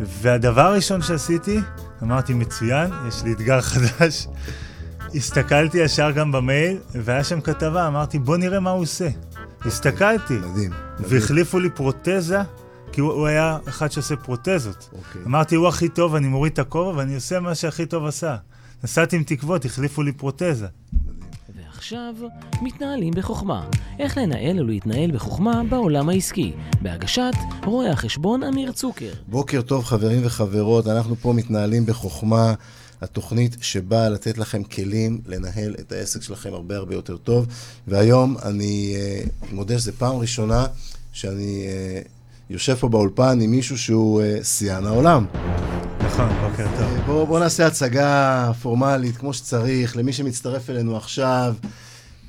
והדבר 0.00 0.60
הראשון 0.60 1.02
שעשיתי, 1.02 1.60
אמרתי, 2.02 2.34
מצוין, 2.34 2.90
יש 3.08 3.22
לי 3.22 3.32
אתגר 3.32 3.60
חדש. 3.60 4.28
הסתכלתי 5.14 5.78
ישר 5.78 6.10
גם 6.10 6.32
במייל, 6.32 6.78
והיה 6.94 7.24
שם 7.24 7.40
כתבה, 7.40 7.86
אמרתי, 7.86 8.18
בוא 8.18 8.36
נראה 8.36 8.60
מה 8.60 8.70
הוא 8.70 8.82
עושה. 8.82 9.08
הסתכלתי, 9.60 10.38
מדהים. 10.38 10.70
והחליפו 10.98 11.58
לי 11.58 11.70
פרוטזה, 11.70 12.40
כי 12.92 13.00
הוא, 13.00 13.12
הוא 13.12 13.26
היה 13.26 13.58
אחד 13.68 13.92
שעושה 13.92 14.16
פרוטזות. 14.16 14.90
אוקיי. 14.92 15.22
אמרתי, 15.26 15.54
הוא 15.54 15.68
הכי 15.68 15.88
טוב, 15.88 16.14
אני 16.14 16.28
מוריד 16.28 16.52
את 16.52 16.58
הכובע 16.58 16.98
ואני 16.98 17.14
עושה 17.14 17.40
מה 17.40 17.54
שהכי 17.54 17.86
טוב 17.86 18.06
עשה. 18.06 18.36
נסעתי 18.84 19.16
עם 19.16 19.22
תקוות, 19.22 19.64
החליפו 19.64 20.02
לי 20.02 20.12
פרוטזה. 20.12 20.66
ועכשיו, 21.84 22.14
מתנהלים 22.62 23.14
בחוכמה. 23.16 23.68
איך 23.98 24.18
לנהל 24.18 24.60
ולהתנהל 24.60 25.10
בחוכמה 25.10 25.62
בעולם 25.68 26.08
העסקי. 26.08 26.52
בהגשת 26.82 27.32
רואה 27.64 27.90
החשבון 27.90 28.42
אמיר 28.42 28.72
צוקר. 28.72 29.12
בוקר 29.28 29.62
טוב 29.62 29.84
חברים 29.84 30.20
וחברות, 30.24 30.86
אנחנו 30.86 31.16
פה 31.16 31.32
מתנהלים 31.32 31.86
בחוכמה, 31.86 32.54
התוכנית 33.00 33.56
שבאה 33.60 34.08
לתת 34.08 34.38
לכם 34.38 34.62
כלים 34.62 35.20
לנהל 35.26 35.74
את 35.80 35.92
העסק 35.92 36.22
שלכם 36.22 36.54
הרבה 36.54 36.76
הרבה 36.76 36.94
יותר 36.94 37.16
טוב. 37.16 37.46
והיום 37.88 38.36
אני 38.42 38.94
אה, 38.96 39.24
מודה 39.52 39.78
שזו 39.78 39.92
פעם 39.98 40.16
ראשונה 40.16 40.66
שאני 41.12 41.66
אה, 41.66 42.00
יושב 42.50 42.74
פה 42.74 42.88
באולפן 42.88 43.40
עם 43.40 43.50
מישהו 43.50 43.78
שהוא 43.78 44.22
אה, 44.22 44.44
שיאן 44.44 44.86
העולם. 44.86 45.26
נכון, 46.00 46.28
בוקר 46.50 46.66
טוב. 46.78 47.00
בואו 47.06 47.26
בוא 47.26 47.40
נעשה 47.40 47.66
הצגה 47.66 48.50
פורמלית 48.62 49.16
כמו 49.16 49.32
שצריך, 49.32 49.96
למי 49.96 50.12
שמצטרף 50.12 50.70
אלינו 50.70 50.96
עכשיו. 50.96 51.54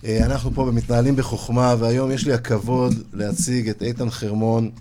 אה, 0.06 0.26
אנחנו 0.26 0.52
פה 0.54 0.66
במתנהלים 0.66 1.16
בחוכמה, 1.16 1.76
והיום 1.80 2.12
יש 2.12 2.26
לי 2.26 2.34
הכבוד 2.34 2.94
להציג 3.14 3.70
את 3.70 3.84
איתן 3.84 4.10
חרמון, 4.10 4.72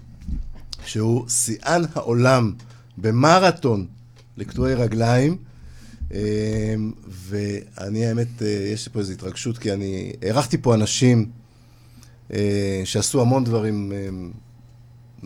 שהוא 0.85 1.29
שיאן 1.29 1.83
העולם 1.95 2.53
במרתון 2.99 3.87
לקטועי 4.37 4.75
רגליים. 4.75 5.37
אה, 6.15 6.75
ואני, 7.09 8.07
האמת, 8.07 8.43
אה, 8.43 8.49
יש 8.49 8.87
לי 8.87 8.93
פה 8.93 8.99
איזו 8.99 9.13
התרגשות, 9.13 9.59
כי 9.59 9.73
אני 9.73 10.13
הערכתי 10.23 10.59
פה 10.59 10.75
אנשים 10.75 11.27
אה, 12.33 12.83
שעשו 12.85 13.21
המון 13.21 13.45
דברים 13.45 13.93
אה, 13.93 14.09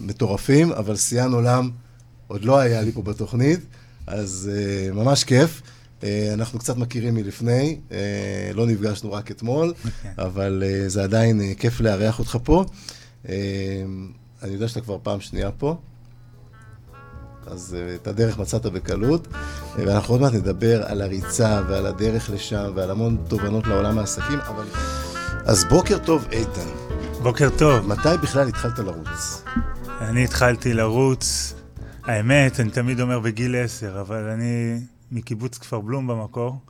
מטורפים, 0.00 0.72
אבל 0.72 0.96
שיאן 0.96 1.32
עולם 1.32 1.70
עוד 2.26 2.44
לא 2.44 2.58
היה 2.58 2.82
לי 2.82 2.92
פה 2.92 3.02
בתוכנית, 3.02 3.60
אז 4.06 4.50
uh, 4.50 4.94
ממש 4.94 5.24
כיף. 5.24 5.62
Uh, 6.00 6.04
אנחנו 6.32 6.58
קצת 6.58 6.76
מכירים 6.76 7.14
מלפני, 7.14 7.78
uh, 7.88 7.92
לא 8.54 8.66
נפגשנו 8.66 9.12
רק 9.12 9.30
אתמול, 9.30 9.74
כן. 10.02 10.12
אבל 10.18 10.62
uh, 10.66 10.88
זה 10.88 11.02
עדיין 11.02 11.40
uh, 11.40 11.60
כיף 11.60 11.80
לארח 11.80 12.18
אותך 12.18 12.38
פה. 12.44 12.64
Uh, 13.24 13.28
אני 14.42 14.52
יודע 14.52 14.68
שאתה 14.68 14.80
כבר 14.80 14.98
פעם 15.02 15.20
שנייה 15.20 15.50
פה, 15.50 15.76
אז 17.46 17.76
uh, 17.76 18.02
את 18.02 18.06
הדרך 18.06 18.38
מצאת 18.38 18.66
בקלות, 18.66 19.26
uh, 19.26 19.36
ואנחנו 19.76 20.14
עוד 20.14 20.20
מעט 20.20 20.32
נדבר 20.32 20.82
על 20.86 21.02
הריצה 21.02 21.62
ועל 21.68 21.86
הדרך 21.86 22.30
לשם 22.30 22.72
ועל 22.74 22.90
המון 22.90 23.16
תובנות 23.28 23.66
לעולם 23.66 23.98
העסקים, 23.98 24.38
אבל... 24.48 24.64
אז 25.44 25.64
בוקר 25.70 25.98
טוב, 25.98 26.26
איתן. 26.32 26.68
בוקר 27.22 27.48
טוב. 27.58 27.86
מתי 27.86 28.08
בכלל 28.22 28.48
התחלת 28.48 28.78
לרוץ? 28.78 29.42
אני 30.00 30.24
התחלתי 30.24 30.74
לרוץ, 30.74 31.54
האמת, 32.04 32.60
אני 32.60 32.70
תמיד 32.70 33.00
אומר 33.00 33.20
בגיל 33.20 33.56
עשר, 33.56 34.00
אבל 34.00 34.28
אני 34.28 34.80
מקיבוץ 35.12 35.58
כפר 35.58 35.80
בלום 35.80 36.06
במקור. 36.06 36.60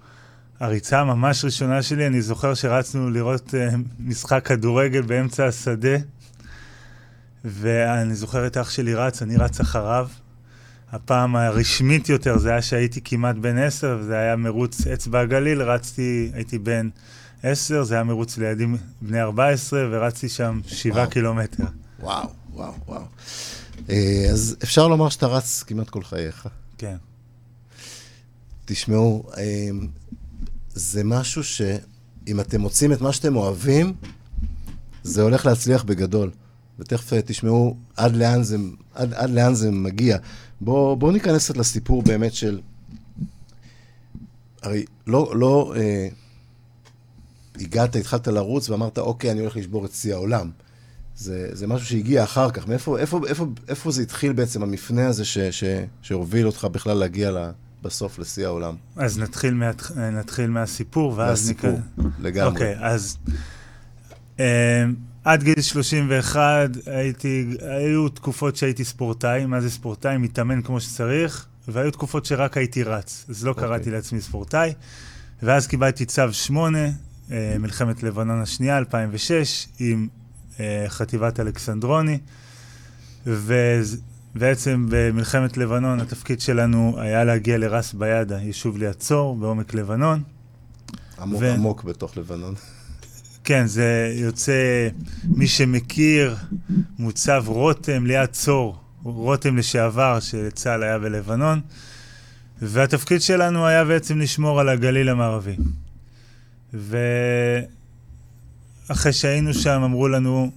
הריצה 0.60 1.00
הממש 1.00 1.44
ראשונה 1.44 1.82
שלי, 1.82 2.06
אני 2.06 2.22
זוכר 2.22 2.54
שרצנו 2.54 3.10
לראות 3.10 3.48
uh, 3.48 3.76
משחק 4.00 4.46
כדורגל 4.46 5.02
באמצע 5.02 5.46
השדה, 5.46 5.96
ואני 7.44 8.14
זוכר 8.14 8.46
את 8.46 8.56
אח 8.56 8.70
שלי 8.70 8.94
רץ, 8.94 9.22
אני 9.22 9.36
רץ 9.36 9.60
אחריו. 9.60 10.08
הפעם 10.92 11.36
הרשמית 11.36 12.08
יותר 12.08 12.38
זה 12.38 12.50
היה 12.50 12.62
שהייתי 12.62 13.00
כמעט 13.04 13.36
בן 13.36 13.58
עשר, 13.58 13.98
וזה 14.00 14.18
היה 14.18 14.36
מרוץ 14.36 14.86
אצבע 14.86 15.20
הגליל, 15.20 15.62
רצתי, 15.62 16.30
הייתי 16.34 16.58
בן 16.58 16.88
עשר, 17.42 17.82
זה 17.84 17.94
היה 17.94 18.04
מרוץ 18.04 18.38
לילדים 18.38 18.76
בני 19.02 19.20
14, 19.20 19.86
ורצתי 19.90 20.28
שם 20.28 20.60
שבעה 20.66 20.98
וואו. 20.98 21.10
קילומטר. 21.10 21.64
וואו, 22.00 22.28
וואו, 22.58 22.72
וואו. 22.88 23.02
אה, 23.90 24.26
אז 24.32 24.56
אפשר 24.62 24.88
לומר 24.88 25.08
שאתה 25.08 25.26
רץ 25.26 25.62
כמעט 25.62 25.90
כל 25.90 26.04
חייך. 26.04 26.48
כן. 26.78 26.96
תשמעו, 28.64 29.30
אה, 29.36 29.68
זה 30.74 31.04
משהו 31.04 31.44
שאם 31.44 32.40
אתם 32.40 32.60
מוצאים 32.60 32.92
את 32.92 33.00
מה 33.00 33.12
שאתם 33.12 33.36
אוהבים, 33.36 33.94
זה 35.02 35.22
הולך 35.22 35.46
להצליח 35.46 35.82
בגדול. 35.82 36.30
ותכף 36.78 37.12
אה, 37.12 37.22
תשמעו 37.22 37.76
עד 37.96 38.16
לאן 38.16 38.42
זה, 38.42 38.56
עד, 38.94 39.14
עד 39.14 39.30
לאן 39.30 39.54
זה 39.54 39.70
מגיע. 39.70 40.18
בואו 40.60 40.96
בוא 40.96 41.12
ניכנס 41.12 41.44
קצת 41.44 41.56
לסיפור 41.56 42.02
באמת 42.02 42.34
של... 42.34 42.60
הרי 44.62 44.84
לא, 45.06 45.32
לא 45.36 45.74
אה, 45.76 46.08
הגעת, 47.60 47.96
התחלת 47.96 48.28
לרוץ 48.28 48.70
ואמרת, 48.70 48.98
אוקיי, 48.98 49.30
אני 49.30 49.40
הולך 49.40 49.56
לשבור 49.56 49.84
את 49.84 49.92
שיא 49.92 50.14
העולם. 50.14 50.50
זה, 51.18 51.48
זה 51.52 51.66
משהו 51.66 51.86
שהגיע 51.86 52.24
אחר 52.24 52.50
כך. 52.50 52.68
מאיפה 52.68 52.98
איפה, 52.98 53.20
איפה, 53.26 53.46
איפה 53.68 53.90
זה 53.90 54.02
התחיל 54.02 54.32
בעצם, 54.32 54.62
המפנה 54.62 55.06
הזה 55.08 55.24
ש, 55.24 55.38
ש, 55.38 55.64
שהוביל 56.02 56.46
אותך 56.46 56.64
בכלל 56.72 56.96
להגיע 56.96 57.30
ל, 57.30 57.50
בסוף 57.82 58.18
לשיא 58.18 58.46
העולם? 58.46 58.74
אז 58.96 59.18
נתחיל, 59.18 59.54
מה, 59.54 59.70
נתחיל 60.12 60.50
מהסיפור, 60.50 61.14
ואז 61.16 61.40
מהסיפור, 61.40 61.70
ניכנס- 61.70 62.12
לגמרי. 62.20 62.50
אוקיי, 62.52 62.74
אז 62.80 63.16
um, 64.36 64.40
עד 65.24 65.42
גיל 65.42 65.60
31 65.60 66.70
הייתי, 66.86 67.46
היו 67.60 68.08
תקופות 68.08 68.56
שהייתי 68.56 68.84
ספורטאי, 68.84 69.46
מה 69.46 69.60
זה 69.60 69.70
ספורטאי? 69.70 70.16
מתאמן 70.16 70.62
כמו 70.62 70.80
שצריך, 70.80 71.46
והיו 71.68 71.90
תקופות 71.90 72.24
שרק 72.24 72.56
הייתי 72.56 72.82
רץ, 72.82 73.24
אז 73.28 73.44
לא 73.44 73.50
אוקיי. 73.50 73.64
קראתי 73.64 73.90
לעצמי 73.90 74.20
ספורטאי. 74.20 74.72
ואז 75.42 75.66
קיבלתי 75.66 76.04
צו 76.04 76.32
8, 76.32 76.78
uh, 76.88 77.32
מלחמת 77.58 78.02
לבנון 78.02 78.40
השנייה, 78.42 78.78
2006, 78.78 79.68
עם 79.78 80.08
חטיבת 80.88 81.40
אלכסנדרוני, 81.40 82.18
ובעצם 83.26 84.86
במלחמת 84.90 85.56
לבנון 85.56 86.00
התפקיד 86.00 86.40
שלנו 86.40 86.96
היה 86.98 87.24
להגיע 87.24 87.58
לרס 87.58 87.92
ביאדה, 87.92 88.38
יישוב 88.38 88.78
ליד 88.78 88.92
צור, 88.92 89.36
בעומק 89.36 89.74
לבנון. 89.74 90.22
עמוק 91.18 91.42
ו- 91.42 91.52
עמוק 91.52 91.84
בתוך 91.84 92.16
לבנון. 92.16 92.54
כן, 93.44 93.66
זה 93.66 94.12
יוצא, 94.14 94.88
מי 95.24 95.46
שמכיר, 95.46 96.36
מוצב 96.98 97.44
רותם 97.46 98.06
ליד 98.06 98.30
צור, 98.30 98.76
רותם 99.02 99.56
לשעבר 99.56 100.20
שצה"ל 100.20 100.82
היה 100.82 100.98
בלבנון, 100.98 101.60
והתפקיד 102.62 103.22
שלנו 103.22 103.66
היה 103.66 103.84
בעצם 103.84 104.18
לשמור 104.18 104.60
על 104.60 104.68
הגליל 104.68 105.08
המערבי. 105.08 105.56
ואחרי 108.88 109.12
שהיינו 109.12 109.54
שם 109.54 109.80
אמרו 109.84 110.08
לנו 110.08 110.50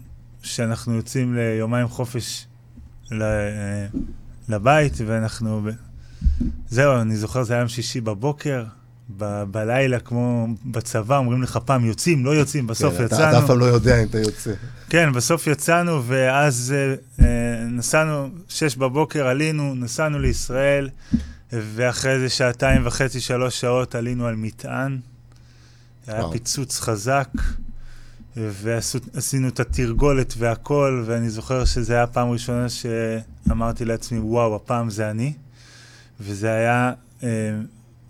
שאנחנו 0.43 0.95
יוצאים 0.95 1.35
ליומיים 1.35 1.87
חופש. 1.87 2.47
לבית, 4.49 4.93
ואנחנו... 5.05 5.61
זהו, 6.69 7.01
אני 7.01 7.15
זוכר, 7.17 7.43
זה 7.43 7.53
היה 7.53 7.59
יום 7.59 7.67
שישי 7.69 8.01
בבוקר, 8.01 8.63
ב- 9.17 9.43
בלילה, 9.43 9.99
כמו 9.99 10.47
בצבא, 10.65 11.17
אומרים 11.17 11.41
לך 11.41 11.59
פעם 11.65 11.85
יוצאים, 11.85 12.25
לא 12.25 12.31
יוצאים, 12.35 12.67
בסוף 12.67 12.97
כן, 12.97 13.05
אתה- 13.05 13.15
יצאנו. 13.15 13.29
אתה 13.29 13.39
אף 13.39 13.47
פעם 13.47 13.59
לא 13.59 13.65
יודע 13.65 14.01
אם 14.03 14.07
אתה 14.07 14.19
יוצא. 14.19 14.53
כן, 14.89 15.13
בסוף 15.13 15.47
יצאנו, 15.47 16.03
ואז 16.07 16.73
אה, 17.19 17.63
נסענו, 17.69 18.29
שש 18.47 18.75
בבוקר 18.75 19.27
עלינו, 19.27 19.75
נסענו 19.75 20.19
לישראל, 20.19 20.89
ואחרי 21.53 22.11
איזה 22.11 22.29
שעתיים 22.29 22.81
וחצי, 22.87 23.19
שלוש 23.21 23.61
שעות 23.61 23.95
עלינו 23.95 24.27
על 24.27 24.35
מטען. 24.35 24.99
היה 26.07 26.19
וואו. 26.19 26.31
פיצוץ 26.31 26.79
חזק, 26.79 27.29
ועשינו 28.37 29.47
את 29.47 29.59
התרגולת 29.59 30.33
והכל, 30.37 31.03
ואני 31.05 31.29
זוכר 31.29 31.65
שזו 31.65 31.93
הייתה 31.93 32.03
הפעם 32.03 32.29
הראשונה 32.29 32.67
שאמרתי 32.69 33.85
לעצמי, 33.85 34.19
וואו, 34.19 34.55
הפעם 34.55 34.89
זה 34.89 35.09
אני. 35.09 35.33
וזה 36.19 36.53
היה, 36.53 36.93
אה, 37.23 37.29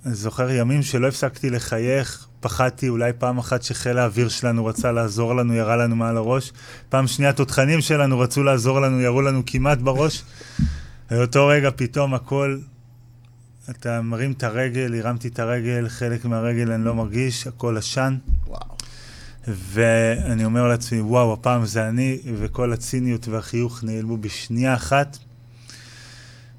אני 0.06 0.14
זוכר 0.14 0.52
ימים 0.52 0.82
שלא 0.82 1.08
הפסקתי 1.08 1.50
לחייך, 1.50 2.28
פחדתי 2.40 2.90
אולי 2.90 3.12
פעם 3.18 3.38
אחת 3.38 3.64
שחיל 3.64 3.98
האוויר 3.98 4.30
שלנו 4.30 4.66
רצה 4.66 4.92
לעזור 4.92 5.36
לנו, 5.36 5.54
ירה 5.54 5.76
לנו 5.76 5.96
מעל 5.96 6.18
הראש. 6.18 6.52
פעם 6.90 7.08
שנייה 7.08 7.34
תותחנים 7.34 7.82
שלנו 7.82 8.20
רצו 8.20 8.44
לעזור 8.44 8.82
לנו, 8.82 9.02
ירו 9.02 9.22
לנו 9.22 9.42
כמעט 9.46 9.78
בראש. 9.78 10.24
באותו 11.12 11.48
רגע 11.48 11.70
פתאום 11.76 12.14
הכל, 12.14 12.60
אתה 13.70 14.02
מרים 14.02 14.32
את 14.32 14.44
הרגל, 14.44 14.96
הרמתי 15.00 15.28
את 15.28 15.40
הרגל, 15.40 15.90
חלק 15.90 16.26
מהרגל 16.26 16.72
אני 16.72 16.86
לא 16.86 16.96
מרגיש, 16.96 17.48
הכל 17.48 17.78
עשן. 17.78 18.18
וואו. 18.48 18.81
ואני 19.48 20.46
אומר 20.46 20.68
לעצמי, 20.68 21.02
וואו, 21.02 21.34
הפעם 21.34 21.66
זה 21.66 21.88
אני, 21.88 22.20
וכל 22.36 22.74
הציניות 22.74 23.28
והחיוך 23.28 23.84
נעלמו 23.84 24.18
בשנייה 24.18 24.74
אחת. 24.74 25.18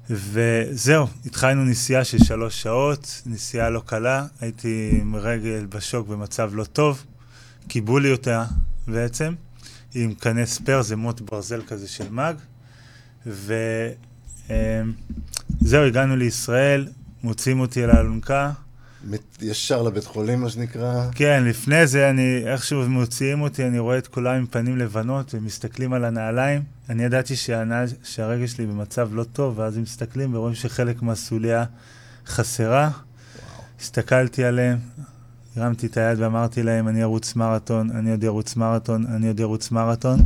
וזהו, 0.09 1.07
התחלנו 1.25 1.65
נסיעה 1.65 2.03
של 2.03 2.23
שלוש 2.23 2.61
שעות, 2.61 3.21
נסיעה 3.25 3.69
לא 3.69 3.83
קלה, 3.85 4.25
הייתי 4.41 4.97
עם 5.01 5.15
רגל 5.15 5.65
בשוק 5.69 6.07
במצב 6.07 6.51
לא 6.53 6.63
טוב, 6.63 7.03
קיבלו 7.67 7.99
לי 7.99 8.11
אותה 8.11 8.45
בעצם, 8.87 9.33
עם 9.95 10.13
קנה 10.13 10.45
ספייר, 10.45 10.81
זה 10.81 10.95
מוט 10.95 11.21
ברזל 11.21 11.61
כזה 11.67 11.87
של 11.87 12.09
מאג, 12.09 12.35
זהו, 15.61 15.83
הגענו 15.87 16.15
לישראל, 16.15 16.87
מוצאים 17.23 17.59
אותי 17.59 17.83
על 17.83 17.89
האלונקה. 17.89 18.51
ישר 19.41 19.81
לבית 19.81 20.05
חולים, 20.05 20.41
מה 20.41 20.49
שנקרא. 20.49 21.07
כן, 21.15 21.43
לפני 21.45 21.87
זה, 21.87 22.09
אני, 22.09 22.43
איכשהו 22.45 22.89
מוציאים 22.89 23.41
אותי, 23.41 23.67
אני 23.67 23.79
רואה 23.79 23.97
את 23.97 24.07
כולם 24.07 24.35
עם 24.35 24.45
פנים 24.45 24.77
לבנות 24.77 25.33
ומסתכלים 25.33 25.93
על 25.93 26.05
הנעליים. 26.05 26.61
אני 26.89 27.03
ידעתי 27.03 27.35
שהנעל, 27.35 27.85
שהרגל 28.03 28.47
שלי 28.47 28.65
במצב 28.65 29.09
לא 29.11 29.23
טוב, 29.23 29.59
ואז 29.59 29.77
הם 29.77 29.83
מסתכלים 29.83 30.35
ורואים 30.35 30.55
שחלק 30.55 31.01
מהסוליה 31.01 31.65
חסרה. 32.27 32.89
וואו. 32.89 33.63
הסתכלתי 33.81 34.43
עליהם, 34.43 34.77
הרמתי 35.55 35.87
את 35.87 35.97
היד 35.97 36.19
ואמרתי 36.19 36.63
להם, 36.63 36.87
אני 36.87 37.03
ארוץ 37.03 37.35
מרתון, 37.35 37.91
אני 37.91 38.11
עוד 38.11 38.25
ארוץ 38.25 38.55
מרתון, 38.55 39.05
אני 39.05 39.27
עוד 39.27 39.41
ארוץ 39.41 39.71
מרתון. 39.71 40.19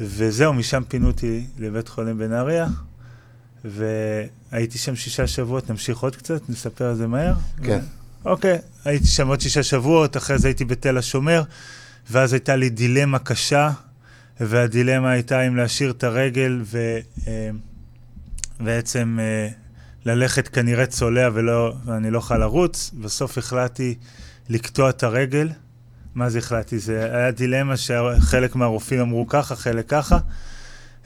וזהו, 0.00 0.52
משם 0.52 0.82
פינו 0.88 1.06
אותי 1.06 1.46
לבית 1.58 1.88
חולים 1.88 2.18
בנהריה. 2.18 2.66
והייתי 3.66 4.78
שם 4.78 4.96
שישה 4.96 5.26
שבועות, 5.26 5.70
נמשיך 5.70 5.98
עוד 5.98 6.16
קצת, 6.16 6.48
נספר 6.48 6.84
על 6.84 6.94
זה 6.94 7.06
מהר? 7.06 7.34
כן. 7.62 7.80
אוקיי, 8.24 8.58
הייתי 8.84 9.06
שם 9.06 9.28
עוד 9.28 9.40
שישה 9.40 9.62
שבועות, 9.62 10.16
אחרי 10.16 10.38
זה 10.38 10.48
הייתי 10.48 10.64
בתל 10.64 10.98
השומר, 10.98 11.42
ואז 12.10 12.32
הייתה 12.32 12.56
לי 12.56 12.68
דילמה 12.68 13.18
קשה, 13.18 13.70
והדילמה 14.40 15.10
הייתה 15.10 15.46
אם 15.46 15.56
להשאיר 15.56 15.90
את 15.90 16.04
הרגל 16.04 16.62
ובעצם 18.60 19.18
אה, 19.20 19.24
אה, 19.24 19.48
ללכת 20.04 20.48
כנראה 20.48 20.86
צולע 20.86 21.28
ואני 21.32 22.10
לא 22.10 22.18
אוכל 22.18 22.38
לרוץ. 22.38 22.90
בסוף 23.00 23.38
החלטתי 23.38 23.94
לקטוע 24.48 24.90
את 24.90 25.02
הרגל. 25.02 25.48
מה 26.14 26.30
זה 26.30 26.38
החלטתי? 26.38 26.78
זה 26.78 27.04
היה 27.14 27.30
דילמה 27.30 27.76
שחלק 27.76 28.56
מהרופאים 28.56 29.00
אמרו 29.00 29.26
ככה, 29.26 29.56
חלק 29.56 29.88
ככה. 29.88 30.18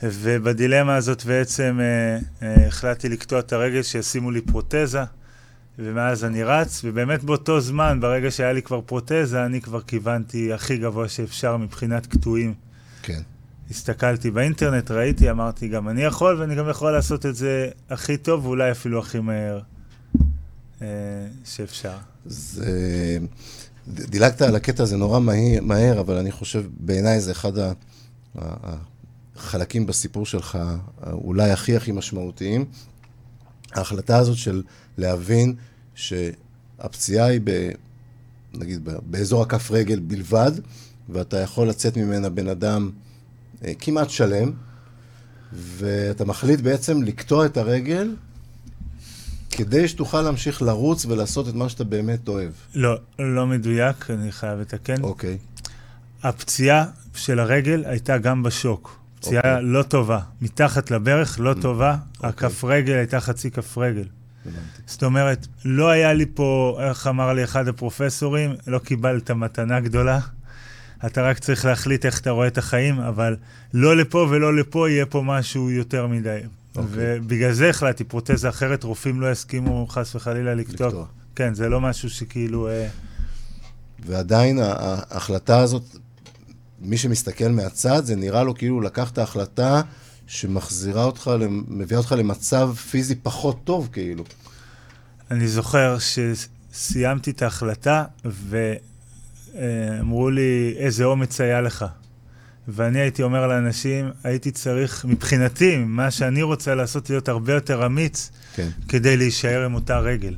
ובדילמה 0.03 0.95
הזאת 0.95 1.25
בעצם 1.25 1.79
אה, 1.81 2.19
אה, 2.47 2.67
החלטתי 2.67 3.09
לקטוע 3.09 3.39
את 3.39 3.53
הרגל, 3.53 3.81
שישימו 3.81 4.31
לי 4.31 4.41
פרוטזה, 4.41 5.03
ומאז 5.79 6.23
אני 6.23 6.43
רץ, 6.43 6.81
ובאמת 6.83 7.23
באותו 7.23 7.61
זמן, 7.61 7.99
ברגע 8.01 8.31
שהיה 8.31 8.53
לי 8.53 8.61
כבר 8.61 8.81
פרוטזה, 8.81 9.45
אני 9.45 9.61
כבר 9.61 9.81
כיוונתי 9.81 10.53
הכי 10.53 10.77
גבוה 10.77 11.09
שאפשר 11.09 11.57
מבחינת 11.57 12.05
קטועים. 12.05 12.53
כן. 13.01 13.21
הסתכלתי 13.69 14.31
באינטרנט, 14.31 14.91
ראיתי, 14.91 15.31
אמרתי, 15.31 15.67
גם 15.67 15.89
אני 15.89 16.03
יכול, 16.03 16.41
ואני 16.41 16.55
גם 16.55 16.69
יכול 16.69 16.91
לעשות 16.91 17.25
את 17.25 17.35
זה 17.35 17.69
הכי 17.89 18.17
טוב, 18.17 18.45
ואולי 18.45 18.71
אפילו 18.71 18.99
הכי 18.99 19.19
מהר 19.19 19.59
אה, 20.81 20.87
שאפשר. 21.45 21.97
זה... 22.25 23.17
דילגת 23.87 24.41
על 24.41 24.55
הקטע 24.55 24.83
הזה 24.83 24.97
נורא 24.97 25.19
מהיר, 25.19 25.63
מהר, 25.63 25.99
אבל 25.99 26.17
אני 26.17 26.31
חושב, 26.31 26.63
בעיניי 26.79 27.21
זה 27.21 27.31
אחד 27.31 27.57
ה... 27.57 27.71
חלקים 29.41 29.85
בסיפור 29.85 30.25
שלך 30.25 30.57
אולי 31.11 31.51
הכי 31.51 31.75
הכי 31.75 31.91
משמעותיים. 31.91 32.65
ההחלטה 33.71 34.17
הזאת 34.17 34.37
של 34.37 34.63
להבין 34.97 35.55
שהפציעה 35.95 37.25
היא, 37.25 37.41
ב, 37.43 37.69
נגיד, 38.53 38.89
באזור 39.01 39.41
הכף 39.41 39.71
רגל 39.71 39.99
בלבד, 39.99 40.51
ואתה 41.09 41.39
יכול 41.39 41.69
לצאת 41.69 41.97
ממנה 41.97 42.29
בן 42.29 42.47
אדם 42.47 42.91
אה, 43.65 43.73
כמעט 43.79 44.09
שלם, 44.09 44.51
ואתה 45.53 46.25
מחליט 46.25 46.59
בעצם 46.59 47.03
לקטוע 47.03 47.45
את 47.45 47.57
הרגל 47.57 48.15
כדי 49.49 49.87
שתוכל 49.87 50.21
להמשיך 50.21 50.61
לרוץ 50.61 51.05
ולעשות 51.05 51.47
את 51.47 51.53
מה 51.53 51.69
שאתה 51.69 51.83
באמת 51.83 52.27
אוהב. 52.27 52.51
לא, 52.75 52.95
לא 53.19 53.47
מדויק, 53.47 54.11
אני 54.11 54.31
חייב 54.31 54.59
לתקן. 54.59 55.03
אוקיי. 55.03 55.37
הפציעה 56.23 56.85
של 57.15 57.39
הרגל 57.39 57.83
הייתה 57.85 58.17
גם 58.17 58.43
בשוק. 58.43 59.00
פציעה 59.21 59.43
okay. 59.43 59.47
אוקיי. 59.47 59.63
לא 59.63 59.83
טובה. 59.83 60.19
מתחת 60.41 60.91
לברך, 60.91 61.39
לא 61.39 61.51
mm. 61.51 61.61
טובה. 61.61 61.95
Okay. 61.95 62.15
אוקיי. 62.15 62.29
הכף 62.29 62.63
רגל 62.63 62.93
הייתה 62.93 63.19
חצי 63.19 63.51
כף 63.51 63.77
רגל. 63.77 64.05
זאת 64.85 65.03
אומרת, 65.03 65.47
לא 65.65 65.89
היה 65.89 66.13
לי 66.13 66.25
פה, 66.33 66.79
איך 66.89 67.07
אמר 67.07 67.33
לי 67.33 67.43
אחד 67.43 67.67
הפרופסורים, 67.67 68.55
לא 68.67 68.79
קיבלת 68.79 69.31
מתנה 69.31 69.79
גדולה. 69.79 70.19
אתה 71.05 71.21
רק 71.21 71.39
צריך 71.39 71.65
להחליט 71.65 72.05
איך 72.05 72.19
אתה 72.19 72.29
רואה 72.29 72.47
את 72.47 72.57
החיים, 72.57 72.99
אבל 72.99 73.35
לא 73.73 73.97
לפה 73.97 74.27
ולא 74.29 74.55
לפה 74.55 74.89
יהיה 74.89 75.05
פה 75.05 75.21
משהו 75.25 75.71
יותר 75.71 76.07
מדי. 76.07 76.39
Okay. 76.39 76.77
אוקיי. 76.79 76.91
ובגלל 76.91 77.51
זה 77.51 77.69
החלטתי, 77.69 78.03
פרוטזה 78.03 78.49
אחרת, 78.49 78.83
רופאים 78.83 79.21
לא 79.21 79.31
יסכימו 79.31 79.87
חס 79.87 80.15
וחלילה 80.15 80.55
לקטוע. 80.55 80.87
לקטוע. 80.87 81.05
כן, 81.35 81.53
זה 81.53 81.69
לא 81.69 81.81
משהו 81.81 82.09
שכאילו... 82.09 82.67
אה... 82.67 82.87
ועדיין 84.05 84.59
ההחלטה 84.61 85.59
הזאת, 85.59 85.83
מי 86.81 86.97
שמסתכל 86.97 87.47
מהצד, 87.47 88.05
זה 88.05 88.15
נראה 88.15 88.43
לו 88.43 88.55
כאילו 88.55 88.81
לקחת 88.81 89.17
החלטה 89.17 89.81
שמחזירה 90.27 91.03
אותך, 91.03 91.31
מביאה 91.67 91.99
אותך 91.99 92.11
למצב 92.17 92.73
פיזי 92.73 93.15
פחות 93.15 93.59
טוב, 93.63 93.89
כאילו. 93.91 94.23
אני 95.31 95.47
זוכר 95.47 95.97
שסיימתי 95.99 97.31
את 97.31 97.41
ההחלטה, 97.41 98.05
ואמרו 99.55 100.29
לי, 100.29 100.73
איזה 100.77 101.03
אומץ 101.03 101.41
היה 101.41 101.61
לך. 101.61 101.85
ואני 102.67 102.99
הייתי 102.99 103.23
אומר 103.23 103.47
לאנשים, 103.47 104.11
הייתי 104.23 104.51
צריך, 104.51 105.05
מבחינתי, 105.05 105.77
מה 105.77 106.11
שאני 106.11 106.41
רוצה 106.41 106.75
לעשות, 106.75 107.09
להיות 107.09 107.29
הרבה 107.29 107.53
יותר 107.53 107.85
אמיץ, 107.85 108.31
כן. 108.55 108.69
כדי 108.87 109.17
להישאר 109.17 109.65
עם 109.65 109.73
אותה 109.73 109.99
רגל. 109.99 110.37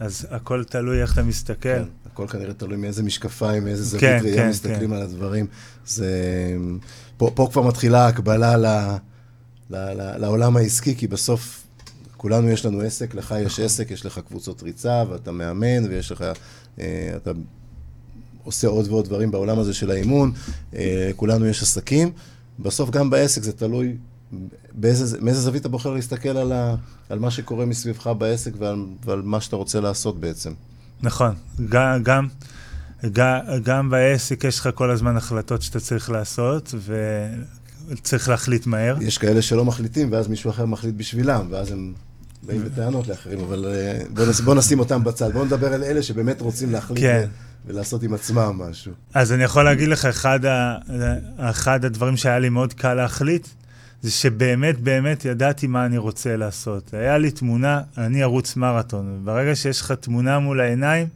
אז 0.00 0.26
הכל 0.30 0.64
תלוי 0.64 1.02
איך 1.02 1.12
אתה 1.12 1.22
מסתכל. 1.22 1.54
כן. 1.62 1.82
הכל 2.16 2.26
כנראה 2.26 2.54
תלוי 2.54 2.76
מאיזה 2.76 3.02
משקפיים, 3.02 3.64
מאיזה 3.64 3.84
זווית 3.84 4.00
כן, 4.00 4.18
ראייה 4.22 4.42
כן, 4.42 4.48
מסתכלים 4.48 4.90
כן. 4.90 4.96
על 4.96 5.02
הדברים. 5.02 5.46
זה... 5.86 6.10
פה, 7.16 7.30
פה 7.34 7.48
כבר 7.52 7.62
מתחילה 7.62 8.04
ההקבלה 8.04 8.56
ל, 8.56 8.66
ל, 9.70 9.76
ל, 9.76 10.18
לעולם 10.18 10.56
העסקי, 10.56 10.96
כי 10.96 11.06
בסוף 11.06 11.64
כולנו 12.16 12.50
יש 12.50 12.66
לנו 12.66 12.80
עסק, 12.80 13.14
לך 13.14 13.34
יש. 13.40 13.60
עסק, 13.60 13.90
יש 13.90 14.06
לך 14.06 14.20
קבוצות 14.28 14.62
ריצה, 14.62 15.04
ואתה 15.10 15.32
מאמן, 15.32 15.84
ויש 15.88 16.12
לך... 16.12 16.24
אה, 16.80 17.12
אתה 17.16 17.30
עושה 18.44 18.68
עוד 18.68 18.88
ועוד 18.88 19.04
דברים 19.04 19.30
בעולם 19.30 19.58
הזה 19.58 19.74
של 19.74 19.90
האימון, 19.90 20.32
אה, 20.74 21.10
כולנו 21.16 21.46
יש 21.46 21.62
עסקים. 21.62 22.12
בסוף 22.58 22.90
גם 22.90 23.10
בעסק 23.10 23.42
זה 23.42 23.52
תלוי 23.52 23.96
באיזה, 24.72 25.20
מאיזה 25.20 25.40
זווית 25.40 25.60
אתה 25.60 25.68
בוחר 25.68 25.90
להסתכל 25.94 26.28
על, 26.28 26.52
ה, 26.52 26.74
על 27.08 27.18
מה 27.18 27.30
שקורה 27.30 27.66
מסביבך 27.66 28.06
בעסק 28.18 28.52
ועל, 28.58 28.86
ועל 29.04 29.22
מה 29.22 29.40
שאתה 29.40 29.56
רוצה 29.56 29.80
לעשות 29.80 30.20
בעצם. 30.20 30.52
נכון, 31.02 31.34
גם, 31.68 32.02
גם, 32.02 32.26
גם, 33.62 33.90
בעסק 33.90 34.44
יש 34.44 34.58
לך 34.58 34.68
כל 34.74 34.90
הזמן 34.90 35.16
החלטות 35.16 35.62
שאתה 35.62 35.80
צריך 35.80 36.10
לעשות, 36.10 36.74
וצריך 37.88 38.28
להחליט 38.28 38.66
מהר. 38.66 38.96
יש 39.00 39.18
כאלה 39.18 39.42
שלא 39.42 39.64
מחליטים, 39.64 40.12
ואז 40.12 40.28
מישהו 40.28 40.50
אחר 40.50 40.66
מחליט 40.66 40.94
בשבילם, 40.94 41.46
ואז 41.50 41.72
הם 41.72 41.92
באים 42.42 42.64
בטענות 42.64 43.08
לאחרים, 43.08 43.40
אבל 43.40 43.64
אה, 43.64 43.98
בואו 44.14 44.32
בוא 44.44 44.54
נשים 44.54 44.78
אותם 44.78 45.04
בצד. 45.04 45.32
בואו 45.32 45.44
נדבר 45.44 45.72
על 45.72 45.84
אלה 45.84 46.02
שבאמת 46.02 46.40
רוצים 46.40 46.72
להחליט 46.72 47.00
כן. 47.00 47.28
ולעשות 47.66 48.02
עם 48.02 48.14
עצמם 48.14 48.62
משהו. 48.70 48.92
אז 49.14 49.32
אני 49.32 49.44
יכול 49.44 49.64
להגיד 49.64 49.88
לך, 49.88 50.04
אחד, 50.04 50.44
ה, 50.44 50.76
אחד 51.38 51.84
הדברים 51.84 52.16
שהיה 52.16 52.38
לי 52.38 52.48
מאוד 52.48 52.72
קל 52.72 52.94
להחליט, 52.94 53.48
זה 54.02 54.10
שבאמת 54.10 54.80
באמת 54.80 55.24
ידעתי 55.24 55.66
מה 55.66 55.86
אני 55.86 55.98
רוצה 55.98 56.36
לעשות. 56.36 56.94
היה 56.94 57.18
לי 57.18 57.30
תמונה, 57.30 57.80
אני 57.98 58.22
ארוץ 58.22 58.56
מרתון. 58.56 59.20
ברגע 59.24 59.56
שיש 59.56 59.80
לך 59.80 59.92
תמונה 59.92 60.38
מול 60.38 60.60
העיניים, 60.60 61.08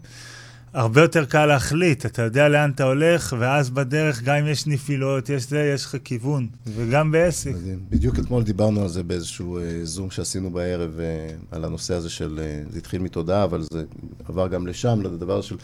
הרבה 0.72 1.00
יותר 1.00 1.24
קל 1.24 1.46
להחליט. 1.46 2.06
אתה 2.06 2.22
יודע 2.22 2.48
לאן 2.48 2.70
אתה 2.70 2.84
הולך, 2.84 3.36
ואז 3.38 3.70
בדרך, 3.70 4.22
גם 4.22 4.36
אם 4.36 4.46
יש 4.46 4.66
נפילות, 4.66 5.28
יש 5.28 5.48
זה, 5.48 5.72
יש 5.74 5.84
לך 5.84 5.96
כיוון. 6.04 6.46
וגם 6.76 7.10
בעסק. 7.12 7.52
מדהים. 7.54 7.78
בדיוק 7.90 8.18
אתמול 8.18 8.42
דיברנו 8.42 8.82
על 8.82 8.88
זה 8.88 9.02
באיזשהו 9.02 9.58
אה, 9.58 9.80
זום 9.82 10.10
שעשינו 10.10 10.50
בערב, 10.50 11.00
אה, 11.00 11.30
על 11.50 11.64
הנושא 11.64 11.94
הזה 11.94 12.10
של, 12.10 12.40
אה, 12.42 12.62
זה 12.70 12.78
התחיל 12.78 13.02
מתודעה, 13.02 13.44
אבל 13.44 13.62
זה 13.72 13.84
עבר 14.28 14.48
גם 14.48 14.66
לשם, 14.66 15.00
לדבר 15.02 15.40
של, 15.40 15.56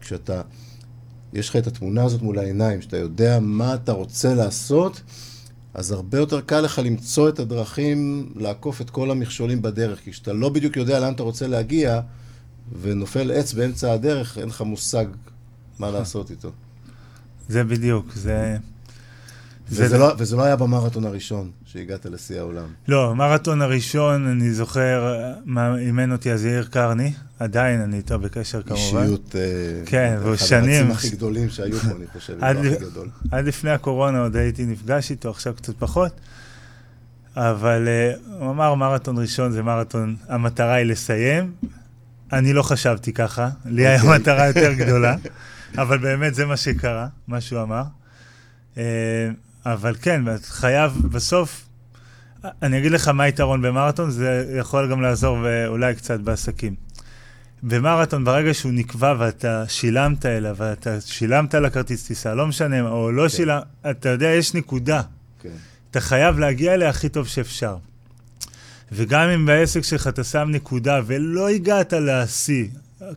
כשאתה, 0.00 0.42
יש 1.32 1.48
לך 1.48 1.56
את 1.56 1.66
התמונה 1.66 2.04
הזאת 2.04 2.22
מול 2.22 2.38
העיניים, 2.38 2.82
שאתה 2.82 2.96
יודע 2.96 3.38
מה 3.40 3.74
אתה 3.74 3.92
רוצה 3.92 4.34
לעשות, 4.34 5.00
אז 5.76 5.92
הרבה 5.92 6.18
יותר 6.18 6.40
קל 6.40 6.60
לך 6.60 6.80
למצוא 6.84 7.28
את 7.28 7.38
הדרכים 7.38 8.32
לעקוף 8.36 8.80
את 8.80 8.90
כל 8.90 9.10
המכשולים 9.10 9.62
בדרך, 9.62 10.00
כי 10.00 10.12
כשאתה 10.12 10.32
לא 10.32 10.48
בדיוק 10.48 10.76
יודע 10.76 11.00
לאן 11.00 11.12
אתה 11.14 11.22
רוצה 11.22 11.46
להגיע, 11.46 12.00
ונופל 12.80 13.30
עץ 13.30 13.52
באמצע 13.52 13.92
הדרך, 13.92 14.38
אין 14.38 14.48
לך 14.48 14.60
מושג 14.60 15.06
מה 15.78 15.90
לעשות 15.90 16.30
איתו. 16.30 16.50
זה 17.48 17.64
בדיוק, 17.64 18.12
זה... 18.14 18.56
וזה, 19.68 19.88
זה... 19.88 19.98
לא, 19.98 20.12
וזה 20.18 20.36
לא 20.36 20.42
היה 20.42 20.56
במרתון 20.56 21.04
הראשון 21.04 21.50
שהגעת 21.76 22.06
לשיא 22.06 22.38
העולם. 22.38 22.66
לא, 22.88 23.10
המרתון 23.10 23.62
הראשון, 23.62 24.26
אני 24.26 24.52
זוכר, 24.52 25.16
אימן 25.78 26.12
אותי 26.12 26.32
אז 26.32 26.44
יאיר 26.44 26.64
קרני, 26.64 27.12
עדיין 27.38 27.80
אני 27.80 27.96
איתו 27.96 28.18
בקשר 28.18 28.62
כמובן. 28.62 29.02
אישיות, 29.02 29.36
אה, 29.36 29.40
כן, 29.86 30.16
והוא 30.22 30.36
שנים... 30.36 30.86
אחד 30.86 30.94
הכי 30.94 31.10
גדולים 31.10 31.50
שהיו 31.50 31.78
פה, 31.78 31.90
אני 31.96 32.06
חושב, 32.12 32.44
עד, 32.44 32.56
הכי 32.56 32.84
גדול. 32.84 33.08
עד 33.30 33.44
לפני 33.44 33.70
הקורונה 33.70 34.20
עוד 34.20 34.36
הייתי 34.36 34.66
נפגש 34.66 35.10
איתו, 35.10 35.30
עכשיו 35.30 35.54
קצת 35.54 35.74
פחות. 35.78 36.12
אבל 37.36 37.88
uh, 37.88 38.34
הוא 38.40 38.50
אמר, 38.50 38.74
מרתון 38.74 39.18
ראשון 39.18 39.52
זה 39.52 39.62
מרתון, 39.62 40.16
המטרה 40.28 40.74
היא 40.74 40.86
לסיים. 40.86 41.52
אני 42.32 42.52
לא 42.52 42.62
חשבתי 42.62 43.12
ככה, 43.12 43.48
לי. 43.64 43.86
היה 43.86 44.02
אוקיי. 44.02 44.18
מטרה 44.18 44.46
יותר 44.46 44.72
גדולה, 44.84 45.16
אבל 45.78 45.98
באמת 45.98 46.34
זה 46.34 46.46
מה 46.46 46.56
שקרה, 46.56 47.06
מה 47.28 47.40
שהוא 47.40 47.62
אמר. 47.62 47.82
Uh, 48.74 48.78
אבל 49.66 49.94
כן, 50.02 50.22
חייב, 50.42 50.92
בסוף, 51.10 51.65
אני 52.62 52.78
אגיד 52.78 52.92
לך 52.92 53.08
מה 53.08 53.24
היתרון 53.24 53.62
במרתון, 53.62 54.10
זה 54.10 54.54
יכול 54.58 54.90
גם 54.90 55.02
לעזור 55.02 55.38
ואולי 55.42 55.94
קצת 55.94 56.20
בעסקים. 56.20 56.74
במרתון, 57.62 58.24
ברגע 58.24 58.54
שהוא 58.54 58.72
נקבע 58.72 59.14
ואתה 59.18 59.64
שילמת 59.68 60.26
אליו, 60.26 60.54
ואתה 60.58 61.00
שילמת 61.00 61.54
לכרטיס 61.54 62.06
טיסה, 62.06 62.34
לא 62.34 62.46
משנה, 62.46 62.88
או 62.90 63.12
לא 63.12 63.22
כן. 63.22 63.28
שילמת, 63.28 63.62
אתה 63.90 64.08
יודע, 64.08 64.26
יש 64.26 64.54
נקודה. 64.54 65.02
כן. 65.42 65.48
אתה 65.90 66.00
חייב 66.00 66.38
להגיע 66.38 66.74
אליה 66.74 66.88
הכי 66.88 67.08
טוב 67.08 67.26
שאפשר. 67.26 67.76
וגם 68.92 69.28
אם 69.28 69.46
בעסק 69.46 69.80
שלך 69.80 70.06
אתה 70.06 70.24
שם 70.24 70.48
נקודה 70.50 71.00
ולא 71.06 71.48
הגעת 71.48 71.92
לשיא, 71.92 72.66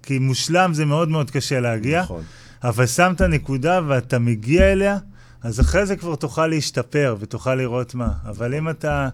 כי 0.04 0.20
מושלם 0.20 0.74
זה 0.74 0.86
מאוד 0.86 1.10
מאוד 1.10 1.32
קשה 1.32 1.60
להגיע, 1.60 2.02
נכון. 2.02 2.24
אבל 2.64 2.86
שמת 2.86 3.22
נקודה 3.22 3.80
ואתה 3.88 4.20
מגיע 4.20 4.72
אליה, 4.72 4.98
אז 5.44 5.60
אחרי 5.60 5.86
זה 5.86 5.96
כבר 5.96 6.16
תוכל 6.16 6.48
להשתפר 6.48 7.16
ותוכל 7.20 7.56
לראות 7.56 7.96
מה. 7.96 8.14
אבל 8.26 8.56
אם 8.56 8.70
אתה 8.70 9.10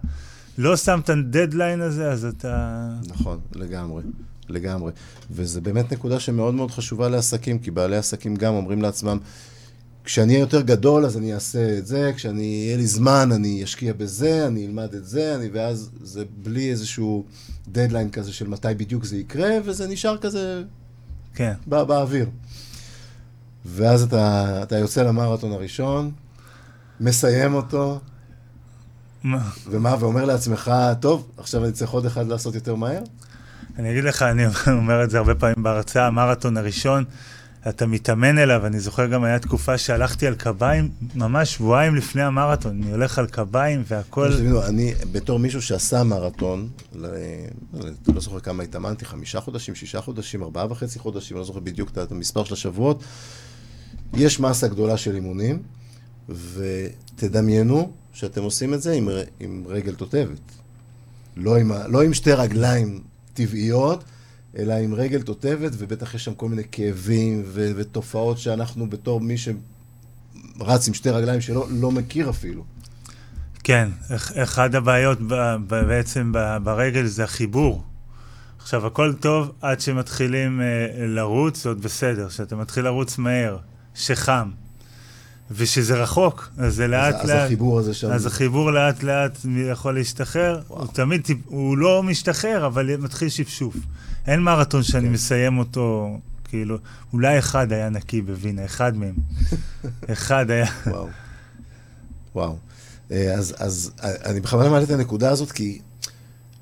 לא 0.58 0.76
שם 0.76 1.00
את 1.04 1.10
הדדליין 1.10 1.80
הזה, 1.80 2.10
אז 2.10 2.24
אתה... 2.24 2.88
נכון, 3.08 3.40
לגמרי, 3.54 4.02
לגמרי. 4.48 4.92
וזה 5.30 5.60
באמת 5.60 5.92
נקודה 5.92 6.20
שמאוד 6.20 6.54
מאוד 6.54 6.70
חשובה 6.70 7.08
לעסקים, 7.08 7.58
כי 7.58 7.70
בעלי 7.70 7.96
עסקים 7.96 8.36
גם 8.36 8.54
אומרים 8.54 8.82
לעצמם, 8.82 9.18
כשאני 10.04 10.32
אהיה 10.32 10.42
יותר 10.42 10.60
גדול, 10.60 11.04
אז 11.04 11.16
אני 11.16 11.34
אעשה 11.34 11.78
את 11.78 11.86
זה, 11.86 12.12
כשאני, 12.16 12.42
יהיה 12.42 12.76
לי 12.76 12.86
זמן, 12.86 13.28
אני 13.32 13.64
אשקיע 13.64 13.92
בזה, 13.92 14.46
אני 14.46 14.66
אלמד 14.66 14.94
את 14.94 15.06
זה, 15.06 15.34
אני, 15.36 15.48
ואז 15.52 15.90
זה 16.02 16.24
בלי 16.42 16.70
איזשהו 16.70 17.24
דדליין 17.68 18.10
כזה 18.10 18.32
של 18.32 18.48
מתי 18.48 18.68
בדיוק 18.76 19.04
זה 19.04 19.16
יקרה, 19.16 19.50
וזה 19.64 19.88
נשאר 19.88 20.16
כזה 20.18 20.62
כן. 21.34 21.52
בא, 21.66 21.84
באוויר. 21.84 22.28
ואז 23.66 24.02
אתה, 24.02 24.22
אתה 24.62 24.78
יוצא 24.78 25.02
למרתון 25.02 25.52
הראשון, 25.52 26.10
מסיים 27.00 27.54
אותו, 27.54 28.00
מה- 29.22 29.48
ומה, 29.70 29.96
ואומר 30.00 30.24
לעצמך, 30.24 30.72
טוב, 31.00 31.28
עכשיו 31.38 31.64
אני 31.64 31.72
צריך 31.72 31.90
עוד 31.90 32.06
אחד 32.06 32.26
לעשות 32.28 32.54
יותר 32.54 32.74
מהר? 32.74 33.02
אני 33.78 33.92
אגיד 33.92 34.04
לך, 34.04 34.22
אני 34.22 34.42
אומר 34.80 35.04
את 35.04 35.10
זה 35.10 35.18
הרבה 35.18 35.34
פעמים 35.34 35.62
בהרצאה, 35.62 36.06
המרתון 36.06 36.56
הראשון, 36.56 37.04
אתה 37.68 37.86
מתאמן 37.86 38.38
אליו, 38.38 38.66
אני 38.66 38.80
זוכר 38.80 39.06
גם 39.06 39.24
היה 39.24 39.38
תקופה 39.38 39.78
שהלכתי 39.78 40.26
על 40.26 40.34
קביים, 40.34 40.90
ממש 41.14 41.54
שבועיים 41.54 41.94
לפני 41.94 42.22
המרתון, 42.22 42.82
אני 42.82 42.90
הולך 42.92 43.18
על 43.18 43.26
קביים 43.26 43.82
והכל... 43.88 44.32
שתבינו, 44.32 44.66
אני, 44.66 44.94
בתור 45.12 45.38
מישהו 45.38 45.62
שעשה 45.62 46.02
מרתון, 46.04 46.68
ל- 46.94 47.06
ל- 47.74 47.90
לא 48.14 48.20
זוכר 48.20 48.40
כמה 48.40 48.62
התאמנתי, 48.62 49.04
חמישה 49.04 49.40
חודשים, 49.40 49.74
שישה 49.74 50.00
חודשים, 50.00 50.42
ארבעה 50.42 50.72
וחצי 50.72 50.98
חודשים, 50.98 51.36
לא 51.36 51.44
זוכר 51.44 51.60
בדיוק 51.60 51.90
את 51.98 52.12
המספר 52.12 52.44
של 52.44 52.54
השבועות, 52.54 53.04
יש 54.14 54.40
מסה 54.40 54.68
גדולה 54.68 54.96
של 54.96 55.14
אימונים, 55.14 55.62
ותדמיינו 56.28 57.92
שאתם 58.12 58.42
עושים 58.42 58.74
את 58.74 58.82
זה 58.82 58.92
עם, 58.92 59.08
עם 59.40 59.64
רגל 59.66 59.94
תותבת. 59.94 60.40
לא 61.36 61.56
עם, 61.56 61.72
לא 61.88 62.02
עם 62.02 62.14
שתי 62.14 62.32
רגליים 62.32 63.00
טבעיות, 63.34 64.04
אלא 64.58 64.72
עם 64.74 64.94
רגל 64.94 65.22
תותבת, 65.22 65.72
ובטח 65.78 66.14
יש 66.14 66.24
שם 66.24 66.34
כל 66.34 66.48
מיני 66.48 66.62
כאבים 66.72 67.42
ו- 67.46 67.70
ותופעות 67.76 68.38
שאנחנו 68.38 68.90
בתור 68.90 69.20
מי 69.20 69.34
שרץ 69.38 70.88
עם 70.88 70.94
שתי 70.94 71.10
רגליים 71.10 71.40
שלו, 71.40 71.66
לא 71.70 71.90
מכיר 71.90 72.30
אפילו. 72.30 72.64
כן, 73.64 73.88
אח- 74.16 74.32
אחד 74.36 74.74
הבעיות 74.74 75.18
ב, 75.20 75.34
ב, 75.66 75.74
בעצם 75.86 76.32
ב, 76.34 76.56
ברגל 76.62 77.06
זה 77.06 77.24
החיבור. 77.24 77.82
עכשיו, 78.58 78.86
הכל 78.86 79.14
טוב 79.20 79.52
עד 79.60 79.80
שמתחילים 79.80 80.60
אה, 80.60 80.66
לרוץ, 81.06 81.66
עוד 81.66 81.82
בסדר. 81.82 82.28
כשאתה 82.28 82.56
מתחיל 82.56 82.84
לרוץ 82.84 83.18
מהר, 83.18 83.56
שחם, 83.96 84.50
ושזה 85.50 85.94
רחוק, 86.02 86.50
אז 86.58 86.74
זה 86.74 86.86
לאט 86.86 87.14
אז, 87.14 87.28
לאט... 87.30 87.38
אז 87.38 87.44
החיבור 87.44 87.78
הזה 87.78 87.94
שם. 87.94 88.10
אז 88.10 88.26
החיבור 88.26 88.70
לאט 88.70 89.02
לאט 89.02 89.38
יכול 89.72 89.94
להשתחרר, 89.94 90.60
וואו. 90.68 90.80
הוא 90.80 90.92
תמיד, 90.92 91.26
הוא 91.44 91.78
לא 91.78 92.02
משתחרר, 92.02 92.66
אבל 92.66 92.96
מתחיל 92.96 93.28
שפשוף. 93.28 93.76
אין 94.26 94.40
מרתון 94.40 94.82
שאני 94.82 95.06
כן. 95.06 95.12
מסיים 95.12 95.58
אותו, 95.58 96.18
כאילו, 96.44 96.78
אולי 97.12 97.38
אחד 97.38 97.72
היה 97.72 97.88
נקי 97.88 98.22
בווינה, 98.22 98.64
אחד 98.64 98.96
מהם. 98.96 99.14
אחד 100.12 100.50
היה... 100.50 100.66
וואו. 100.86 101.08
וואו. 102.34 102.56
אה, 103.10 103.34
אז, 103.34 103.54
אז 103.58 103.92
אה, 104.02 104.30
אני 104.30 104.40
בכוונה 104.40 104.68
מעלה 104.68 104.84
את 104.84 104.90
הנקודה 104.90 105.30
הזאת, 105.30 105.52
כי 105.52 105.80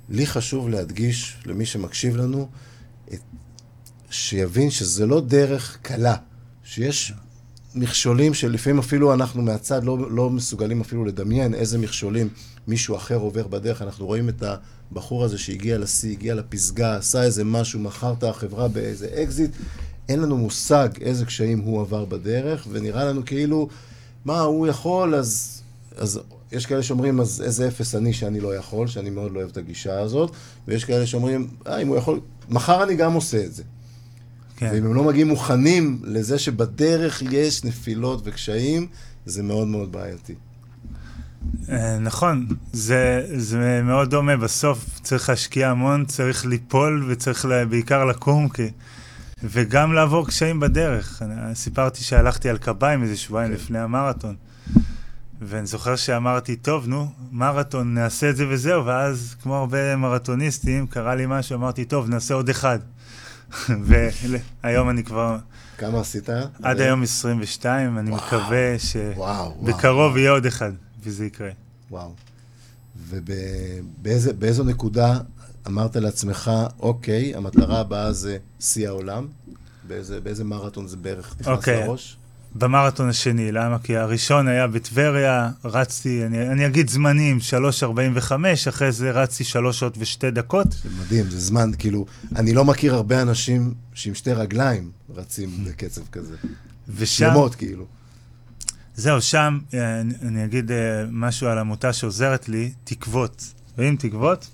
לי 0.09 0.27
חשוב 0.27 0.69
להדגיש 0.69 1.37
למי 1.47 1.67
שמקשיב 1.67 2.17
לנו, 2.17 2.49
את, 3.15 3.21
שיבין 4.11 4.71
שזה 4.71 5.07
לא 5.07 5.21
דרך 5.21 5.79
קלה, 5.83 6.17
שיש 6.75 7.13
מכשולים 7.75 8.35
שלפעמים 8.35 8.79
אפילו 8.79 9.15
אנחנו 9.15 9.43
מהצד 9.43 9.85
לא, 9.85 10.11
לא 10.11 10.31
מסוגלים 10.31 10.81
אפילו 10.81 11.05
לדמיין 11.05 11.55
איזה 11.55 11.79
מכשולים 11.79 12.29
מישהו 12.69 12.97
אחר 12.97 13.17
עובר 13.17 13.47
בדרך. 13.47 13.83
אנחנו 13.83 14.07
רואים 14.07 14.29
את 14.29 14.43
הבחור 14.43 15.25
הזה 15.25 15.39
שהגיע 15.39 15.79
לשיא, 15.79 16.13
הגיע 16.13 16.35
לפסגה, 16.35 16.97
עשה 16.97 17.23
איזה 17.23 17.45
משהו, 17.45 17.81
מכר 17.81 18.15
את 18.19 18.25
החברה 18.25 18.69
באיזה 18.69 19.09
אקזיט. 19.23 19.51
אין 20.09 20.21
לנו 20.21 20.37
מושג 20.37 20.89
איזה 21.01 21.25
קשיים 21.25 21.59
הוא 21.61 21.81
עבר 21.81 22.05
בדרך, 22.05 22.67
ונראה 22.71 23.05
לנו 23.05 23.25
כאילו, 23.25 23.69
מה, 24.25 24.41
הוא 24.41 24.67
יכול, 24.67 25.15
אז... 25.15 25.63
אז 25.97 26.21
יש 26.53 26.67
כאלה 26.67 26.83
שאומרים, 26.83 27.21
אז 27.21 27.43
איזה 27.43 27.69
אפס 27.69 27.95
אני 27.95 28.13
שאני 28.13 28.41
לא 28.41 28.57
יכול, 28.57 28.87
שאני 28.87 29.11
מאוד 29.11 29.33
לא 29.33 29.39
אוהב 29.39 29.51
את 29.51 29.57
הגישה 29.57 30.01
הזאת, 30.01 30.31
ויש 30.69 30.85
כאלה 30.85 31.07
שאומרים, 31.07 31.51
אה, 31.67 31.79
אם 31.79 31.89
הוא 31.89 31.97
יכול, 31.97 32.21
מחר 32.49 32.83
אני 32.83 32.95
גם 32.95 33.13
עושה 33.13 33.45
את 33.45 33.55
זה. 33.55 33.63
כן. 34.65 34.75
ואם 34.75 34.87
הם 34.87 34.95
לא 34.95 35.05
מגיעים 35.05 35.29
מוכנים 35.29 35.99
לזה 36.05 36.39
שבדרך 36.39 37.23
יש 37.31 37.65
נפילות 37.65 38.23
וקשיים, 38.25 38.87
זה 39.27 39.43
מאוד 39.43 39.69
מאוד 39.69 39.93
בעייתי. 39.93 40.35
אה, 41.69 41.99
נכון, 41.99 42.47
זה, 42.73 43.27
זה 43.37 43.81
מאוד 43.85 44.11
דומה. 44.11 44.37
בסוף 44.37 45.01
צריך 45.03 45.29
להשקיע 45.29 45.71
המון, 45.71 46.05
צריך 46.05 46.47
ליפול 46.47 47.05
וצריך 47.09 47.45
לה, 47.45 47.67
בעיקר 47.67 48.05
לקום, 48.05 48.49
כי... 48.49 48.71
וגם 49.43 49.93
לעבור 49.93 50.27
קשיים 50.27 50.61
בדרך. 50.61 51.23
אני, 51.23 51.55
סיפרתי 51.55 52.05
שהלכתי 52.05 52.49
על 52.49 52.59
קביים 52.59 53.03
איזה 53.03 53.17
שבועיים 53.17 53.51
כן. 53.51 53.55
לפני 53.55 53.79
המרתון. 53.79 54.35
ואני 55.43 55.67
זוכר 55.67 55.97
שאמרתי, 55.97 56.57
טוב, 56.57 56.89
נו, 56.89 57.09
מרתון, 57.33 57.95
נעשה 57.95 58.31
את 58.31 58.37
זה 58.37 58.45
וזהו, 58.49 58.87
ואז, 58.87 59.37
כמו 59.43 59.57
הרבה 59.57 59.97
מרתוניסטים, 59.97 60.87
קרה 60.87 61.15
לי 61.15 61.25
משהו, 61.29 61.57
אמרתי, 61.57 61.85
טוב, 61.85 62.09
נעשה 62.09 62.35
עוד 62.35 62.49
אחד. 62.49 62.79
והיום 64.63 64.91
אני 64.91 65.05
כבר, 65.05 65.39
כמה 65.79 66.01
עשית? 66.01 66.29
עד 66.63 66.81
היום 66.81 67.03
22, 67.03 67.99
אני. 67.99 68.11
מקווה. 68.11 68.77
שבקרוב 68.79 70.17
יהיה 70.17 70.31
עוד 70.31 70.47
אחד, 70.47 70.73
וזה 71.03 71.27
יקרה. 71.27 71.51
וואו. 71.91 72.13
ובאיזו 72.97 74.65
נקודה 74.65 75.19
אמרת 75.67 75.97
לעצמך, 75.97 76.51
אוקיי, 76.79 77.35
המטרה 77.35 77.81
הבאה 77.81 78.13
זה 78.13 78.39
שיא 78.61 78.89
העולם? 78.89 79.27
באיזה, 79.89 80.21
באיזה 80.21 80.45
מרתון 80.45 80.87
זה 80.87 80.97
בערך 80.97 81.35
נכנס 81.41 81.47
אוקיי. 81.47 81.87
לראש? 81.87 82.17
במרתון 82.55 83.09
השני, 83.09 83.53
למה? 83.53 83.79
כי 83.79 83.97
הראשון 83.97 84.49
היה 84.49 84.67
בטבריה, 84.67 85.51
רצתי, 85.65 86.27
אני, 86.27 86.49
אני 86.49 86.67
אגיד 86.67 86.91
זמנים, 86.91 87.39
3.45, 87.81 88.33
אחרי 88.69 88.93
זה 88.93 89.11
רצתי 89.11 89.45
3 89.45 89.81
שעות 89.81 89.95
ושתי 89.99 90.31
דקות. 90.31 90.73
זה 90.73 90.89
מדהים, 91.01 91.31
זה 91.31 91.41
זמן, 91.41 91.71
כאילו, 91.79 92.07
אני 92.37 92.55
לא 92.55 92.65
מכיר 92.65 92.95
הרבה 92.95 93.23
אנשים 93.23 93.75
שעם 93.95 94.15
שתי 94.15 94.33
רגליים 94.33 94.91
רצים 95.15 95.51
בקצב 95.65 96.03
כזה. 96.13 96.37
ושם, 96.89 97.27
שלמות, 97.27 97.55
כאילו. 97.55 97.87
זהו, 98.97 99.21
שם, 99.21 99.59
אה, 99.75 100.01
אני, 100.01 100.15
אני 100.23 100.45
אגיד 100.45 100.73
אה, 100.73 101.05
משהו 101.11 101.47
על 101.47 101.59
עמותה 101.59 101.93
שעוזרת 101.93 102.49
לי, 102.49 102.73
תקוות. 102.85 103.53
רואים 103.79 103.97
תקוות? 103.97 104.47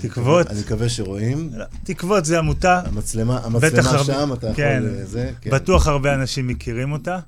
תקוות. 0.00 0.46
אני 0.50 0.60
מקווה 0.60 0.88
שרואים. 0.88 1.50
תקוות 1.84 2.24
זה 2.24 2.38
עמותה, 2.38 2.80
המצלמה, 2.86 3.40
המצלמה 3.44 4.04
שם, 4.04 4.32
אתה 4.32 4.46
יכול... 4.46 4.56
כן. 4.56 4.82
אה, 4.86 5.04
זה, 5.04 5.30
כן. 5.40 5.50
בטוח 5.50 5.86
הרבה 5.86 6.14
אנשים 6.14 6.46
מכירים 6.46 6.92
אותה. 6.92 7.18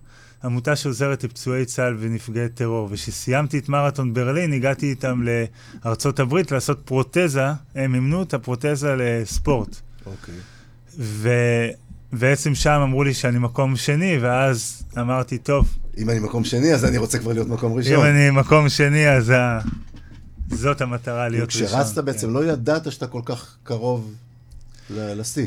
עמותה 0.44 0.76
שעוזרת 0.76 1.24
לפצועי 1.24 1.64
צה"ל 1.64 1.96
ונפגעי 1.98 2.48
טרור. 2.48 2.88
וכשסיימתי 2.90 3.58
את 3.58 3.68
מרתון 3.68 4.14
ברלין, 4.14 4.52
הגעתי 4.52 4.90
איתם 4.90 5.22
לארצות 5.84 6.20
הברית 6.20 6.52
לעשות 6.52 6.80
פרוטזה, 6.84 7.46
הם 7.74 7.92
מימנו 7.92 8.22
את 8.22 8.34
הפרוטזה 8.34 8.94
לספורט. 8.98 9.76
אוקיי. 10.06 10.34
ובעצם 12.12 12.54
שם 12.54 12.80
אמרו 12.82 13.04
לי 13.04 13.14
שאני 13.14 13.38
מקום 13.38 13.76
שני, 13.76 14.18
ואז 14.20 14.82
אמרתי, 14.98 15.38
טוב, 15.38 15.76
אם 15.98 16.10
אני 16.10 16.18
מקום 16.18 16.44
שני, 16.44 16.74
אז 16.74 16.84
אני 16.84 16.98
רוצה 16.98 17.18
כבר 17.18 17.32
להיות 17.32 17.48
מקום 17.48 17.72
אם 17.72 17.78
ראשון. 17.78 18.06
אני 18.06 18.30
מקום 18.30 18.68
שני, 18.68 19.08
אז. 19.08 19.32
זאת 20.50 20.80
המטרה 20.80 21.28
להיות 21.28 21.46
ראשון. 21.48 21.66
כשרצת 21.66 21.98
בעצם, 22.04 22.26
כן. 22.26 22.32
לא 22.32 22.44
ידעת 22.44 22.92
שאתה 22.92 23.06
כל 23.06 23.20
כך 23.24 23.56
קרוב 23.62 24.14
לשיא. 24.90 25.46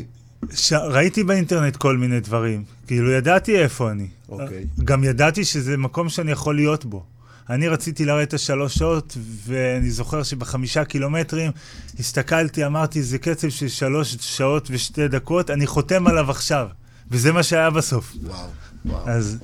ש... 0.54 0.72
ראיתי 0.72 1.24
באינטרנט 1.24 1.76
כל 1.76 1.96
מיני 1.96 2.20
דברים. 2.20 2.64
כאילו, 2.86 3.10
ידעתי 3.10 3.58
איפה 3.58 3.90
אני. 3.90 4.08
אוקיי. 4.28 4.66
גם 4.84 5.04
ידעתי 5.04 5.44
שזה 5.44 5.76
מקום 5.76 6.08
שאני 6.08 6.30
יכול 6.32 6.56
להיות 6.56 6.84
בו. 6.84 7.04
אני 7.50 7.68
רציתי 7.68 8.04
לרדת 8.04 8.28
את 8.28 8.34
השלוש 8.34 8.74
שעות, 8.74 9.16
ואני 9.46 9.90
זוכר 9.90 10.22
שבחמישה 10.22 10.84
קילומטרים 10.84 11.52
הסתכלתי, 11.98 12.66
אמרתי, 12.66 13.02
זה 13.02 13.18
קצב 13.18 13.48
של 13.48 13.68
שלוש 13.68 14.16
שעות 14.20 14.68
ושתי 14.70 15.08
דקות, 15.08 15.50
אני 15.50 15.66
חותם 15.66 16.06
עליו 16.06 16.30
עכשיו. 16.30 16.68
וזה 17.10 17.32
מה 17.32 17.42
שהיה 17.42 17.70
בסוף. 17.70 18.12
וואו, 18.22 18.46
וואו. 18.84 19.08
אז 19.08 19.38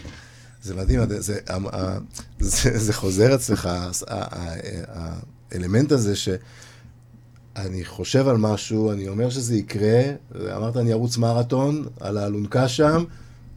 זה 0.62 0.74
מדהים, 0.74 1.08
זה, 1.08 1.20
זה, 1.20 1.38
ה- 1.48 1.76
ה- 1.76 1.98
זה, 2.40 2.78
זה 2.78 2.92
חוזר 2.92 3.34
אצלך, 3.34 3.68
האלמנט 5.52 5.92
הזה 5.92 6.16
ש... 6.16 6.28
אני 7.56 7.84
חושב 7.84 8.28
על 8.28 8.36
משהו, 8.36 8.92
אני 8.92 9.08
אומר 9.08 9.30
שזה 9.30 9.56
יקרה, 9.56 10.02
אמרת 10.56 10.76
אני 10.76 10.92
ארוץ 10.92 11.16
מרתון 11.16 11.84
על 12.00 12.18
האלונקה 12.18 12.68
שם, 12.68 13.04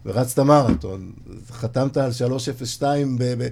ורצת 0.06 0.40
מרתון. 0.40 1.12
חתמת 1.52 1.98
על 1.98 2.12
302 2.12 3.18
ב... 3.18 3.24
ב... 3.24 3.48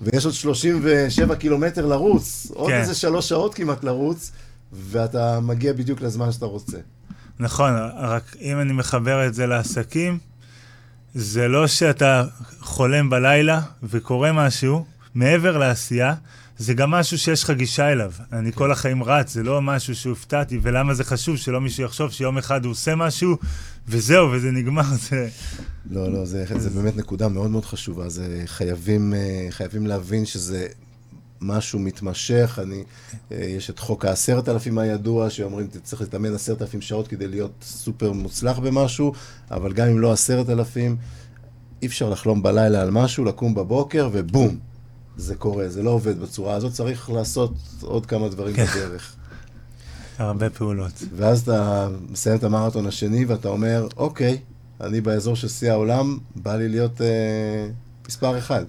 ויש 0.00 0.24
עוד 0.24 0.34
37 0.34 1.36
קילומטר 1.36 1.86
לרוץ, 1.86 2.46
כן. 2.48 2.54
עוד 2.54 2.70
איזה 2.72 2.94
שלוש 2.94 3.28
שעות 3.28 3.54
כמעט 3.54 3.84
לרוץ, 3.84 4.32
ואתה 4.72 5.40
מגיע 5.40 5.72
בדיוק 5.72 6.00
לזמן 6.00 6.32
שאתה 6.32 6.46
רוצה. 6.46 6.78
נכון, 7.38 7.72
רק 7.96 8.36
אם 8.40 8.60
אני 8.60 8.72
מחבר 8.72 9.26
את 9.26 9.34
זה 9.34 9.46
לעסקים, 9.46 10.18
זה 11.14 11.48
לא 11.48 11.66
שאתה 11.66 12.24
חולם 12.60 13.10
בלילה 13.10 13.60
וקורה 13.82 14.32
משהו, 14.32 14.84
מעבר 15.14 15.58
לעשייה, 15.58 16.14
זה 16.58 16.74
גם 16.74 16.90
משהו 16.90 17.18
שיש 17.18 17.44
לך 17.44 17.50
גישה 17.50 17.92
אליו. 17.92 18.12
אני 18.32 18.52
כל 18.52 18.72
החיים 18.72 19.02
רץ, 19.02 19.32
זה 19.32 19.42
לא 19.42 19.62
משהו 19.62 19.94
שהופתעתי, 19.94 20.58
ולמה 20.62 20.94
זה 20.94 21.04
חשוב 21.04 21.36
שלא 21.36 21.60
מישהו 21.60 21.84
יחשוב 21.84 22.10
שיום 22.10 22.38
אחד 22.38 22.64
הוא 22.64 22.70
עושה 22.70 22.94
משהו, 22.94 23.36
וזהו, 23.88 24.30
וזה 24.32 24.50
נגמר, 24.50 24.82
זה... 25.10 25.28
לא, 25.90 26.12
לא, 26.12 26.24
זה, 26.24 26.44
זה 26.56 26.70
באמת 26.70 26.96
נקודה 26.96 27.28
מאוד 27.28 27.50
מאוד 27.50 27.64
חשובה. 27.64 28.08
זה 28.08 28.42
חייבים, 28.46 29.14
אה, 29.14 29.46
חייבים 29.50 29.86
להבין 29.86 30.26
שזה 30.26 30.66
משהו 31.40 31.78
מתמשך. 31.78 32.58
אני, 32.62 32.84
אה, 33.32 33.36
יש 33.36 33.70
את 33.70 33.78
חוק 33.78 34.04
העשרת 34.04 34.48
אלפים 34.48 34.78
הידוע, 34.78 35.30
שאומרים, 35.30 35.66
צריך 35.82 36.02
להתאמן 36.02 36.34
עשרת 36.34 36.62
אלפים 36.62 36.80
שעות 36.80 37.08
כדי 37.08 37.28
להיות 37.28 37.52
סופר 37.62 38.12
מוצלח 38.12 38.58
במשהו, 38.58 39.12
אבל 39.50 39.72
גם 39.72 39.88
אם 39.88 39.98
לא 39.98 40.12
עשרת 40.12 40.50
אלפים, 40.50 40.96
אי 41.82 41.86
אפשר 41.86 42.10
לחלום 42.10 42.42
בלילה 42.42 42.82
על 42.82 42.90
משהו, 42.90 43.24
לקום 43.24 43.54
בבוקר, 43.54 44.08
ובום, 44.12 44.58
זה 45.16 45.34
קורה. 45.34 45.68
זה 45.68 45.82
לא 45.82 45.90
עובד 45.90 46.20
בצורה 46.20 46.54
הזאת, 46.54 46.72
צריך 46.72 47.10
לעשות 47.10 47.54
עוד 47.80 48.06
כמה 48.06 48.28
דברים 48.28 48.56
כן. 48.56 48.64
בדרך. 48.64 49.16
הרבה 50.18 50.50
פעולות. 50.50 51.02
ואז 51.16 51.40
אתה 51.40 51.88
מסיים 52.10 52.36
את 52.36 52.44
המרתון 52.44 52.86
השני, 52.86 53.24
ואתה 53.24 53.48
אומר, 53.48 53.88
אוקיי, 53.96 54.38
אני 54.80 55.00
באזור 55.00 55.36
של 55.36 55.48
שיא 55.48 55.70
העולם, 55.70 56.18
בא 56.36 56.56
לי 56.56 56.68
להיות 56.68 57.00
אה, 57.00 57.68
מספר 58.08 58.38
אחד. 58.38 58.64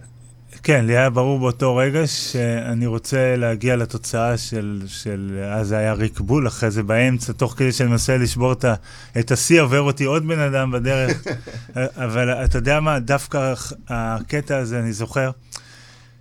כן, 0.63 0.85
לי 0.85 0.97
היה 0.97 1.09
ברור 1.09 1.39
באותו 1.39 1.75
רגע 1.75 2.07
שאני 2.07 2.85
רוצה 2.85 3.35
להגיע 3.35 3.75
לתוצאה 3.75 4.37
של, 4.37 4.81
של 4.87 5.43
אז 5.51 5.67
זה 5.67 5.77
היה 5.77 5.93
ריק 5.93 6.19
בול, 6.19 6.47
אחרי 6.47 6.71
זה 6.71 6.83
באמצע, 6.83 7.33
תוך 7.33 7.53
כדי 7.57 7.71
שאני 7.71 7.89
מנסה 7.89 8.17
לשבור 8.17 8.53
את 9.19 9.31
השיא, 9.31 9.61
עובר 9.61 9.81
אותי 9.81 10.03
עוד 10.03 10.27
בן 10.27 10.39
אדם 10.39 10.71
בדרך. 10.71 11.23
אבל 12.05 12.29
אתה 12.29 12.57
יודע 12.57 12.79
מה, 12.79 12.99
דווקא 12.99 13.53
הקטע 13.87 14.57
הזה, 14.57 14.79
אני 14.79 14.93
זוכר, 14.93 15.31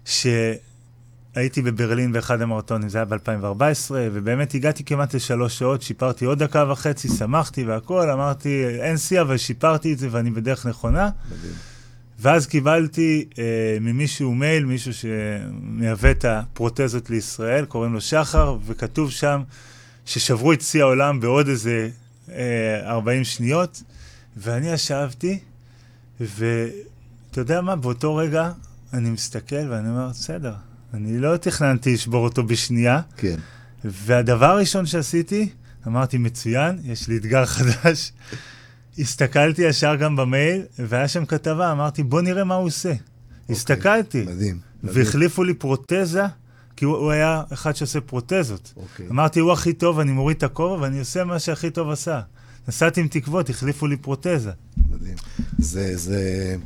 שהייתי 0.04 1.62
בברלין 1.62 2.12
באחד 2.12 2.42
המרתונים, 2.42 2.88
זה 2.88 2.98
היה 2.98 3.04
ב-2014, 3.04 3.90
ובאמת 3.90 4.54
הגעתי 4.54 4.84
כמעט 4.84 5.14
לשלוש 5.14 5.58
שעות, 5.58 5.82
שיפרתי 5.82 6.24
עוד 6.24 6.42
דקה 6.42 6.64
וחצי, 6.72 7.08
שמחתי 7.08 7.64
והכול, 7.64 8.10
אמרתי, 8.10 8.64
אין 8.80 8.96
שיא, 8.96 9.20
אבל 9.20 9.36
שיפרתי 9.36 9.92
את 9.92 9.98
זה 9.98 10.08
ואני 10.10 10.30
בדרך 10.30 10.66
נכונה. 10.66 11.10
מדהים. 11.30 11.52
ואז 12.22 12.46
קיבלתי 12.46 13.24
אה, 13.38 13.44
ממישהו 13.80 14.34
מייל, 14.34 14.64
מישהו 14.64 14.92
שמייבא 14.94 16.10
את 16.10 16.24
הפרוטזות 16.24 17.10
לישראל, 17.10 17.64
קוראים 17.64 17.92
לו 17.92 18.00
שחר, 18.00 18.56
וכתוב 18.66 19.10
שם 19.10 19.42
ששברו 20.06 20.52
את 20.52 20.60
שיא 20.60 20.82
העולם 20.82 21.20
בעוד 21.20 21.48
איזה 21.48 21.88
אה, 22.32 22.90
40 22.90 23.24
שניות, 23.24 23.82
ואני 24.36 24.72
ישבתי, 24.72 25.38
ואתה 26.20 27.40
יודע 27.40 27.60
מה, 27.60 27.76
באותו 27.76 28.16
רגע 28.16 28.50
אני 28.92 29.10
מסתכל 29.10 29.70
ואני 29.70 29.88
אומר, 29.88 30.08
בסדר, 30.08 30.54
אני 30.94 31.18
לא 31.18 31.36
תכננתי 31.36 31.92
לשבור 31.92 32.24
אותו 32.24 32.42
בשנייה. 32.42 33.00
כן. 33.16 33.36
והדבר 33.84 34.46
הראשון 34.46 34.86
שעשיתי, 34.86 35.48
אמרתי, 35.86 36.18
מצוין, 36.18 36.78
יש 36.84 37.08
לי 37.08 37.16
אתגר 37.16 37.46
חדש. 37.46 38.12
הסתכלתי 38.98 39.62
ישר 39.62 39.96
גם 39.96 40.16
במייל, 40.16 40.62
והיה 40.78 41.08
שם 41.08 41.24
כתבה, 41.24 41.72
אמרתי, 41.72 42.02
בוא 42.02 42.20
נראה 42.20 42.44
מה 42.44 42.54
הוא 42.54 42.66
עושה. 42.66 42.92
אוקיי, 42.92 43.56
הסתכלתי. 43.56 44.24
מדהים. 44.24 44.58
והחליפו 44.82 45.44
לי 45.44 45.54
פרוטזה, 45.54 46.22
כי 46.76 46.84
הוא, 46.84 46.96
הוא 46.96 47.10
היה 47.10 47.42
אחד 47.52 47.76
שעושה 47.76 48.00
פרוטזות. 48.00 48.72
אוקיי. 48.76 49.06
אמרתי, 49.10 49.40
הוא 49.40 49.52
הכי 49.52 49.72
טוב, 49.72 49.98
אני 49.98 50.12
מוריד 50.12 50.36
את 50.36 50.42
הכובע 50.42 50.82
ואני 50.82 50.98
עושה 50.98 51.24
מה 51.24 51.38
שהכי 51.38 51.70
טוב 51.70 51.90
עשה. 51.90 52.20
נסעתי 52.68 53.00
עם 53.00 53.08
תקוות, 53.08 53.50
החליפו 53.50 53.86
לי 53.86 53.96
פרוטזה. 53.96 54.50
מדהים. 54.90 55.14
זה, 55.58 55.96
זה... 55.96 56.56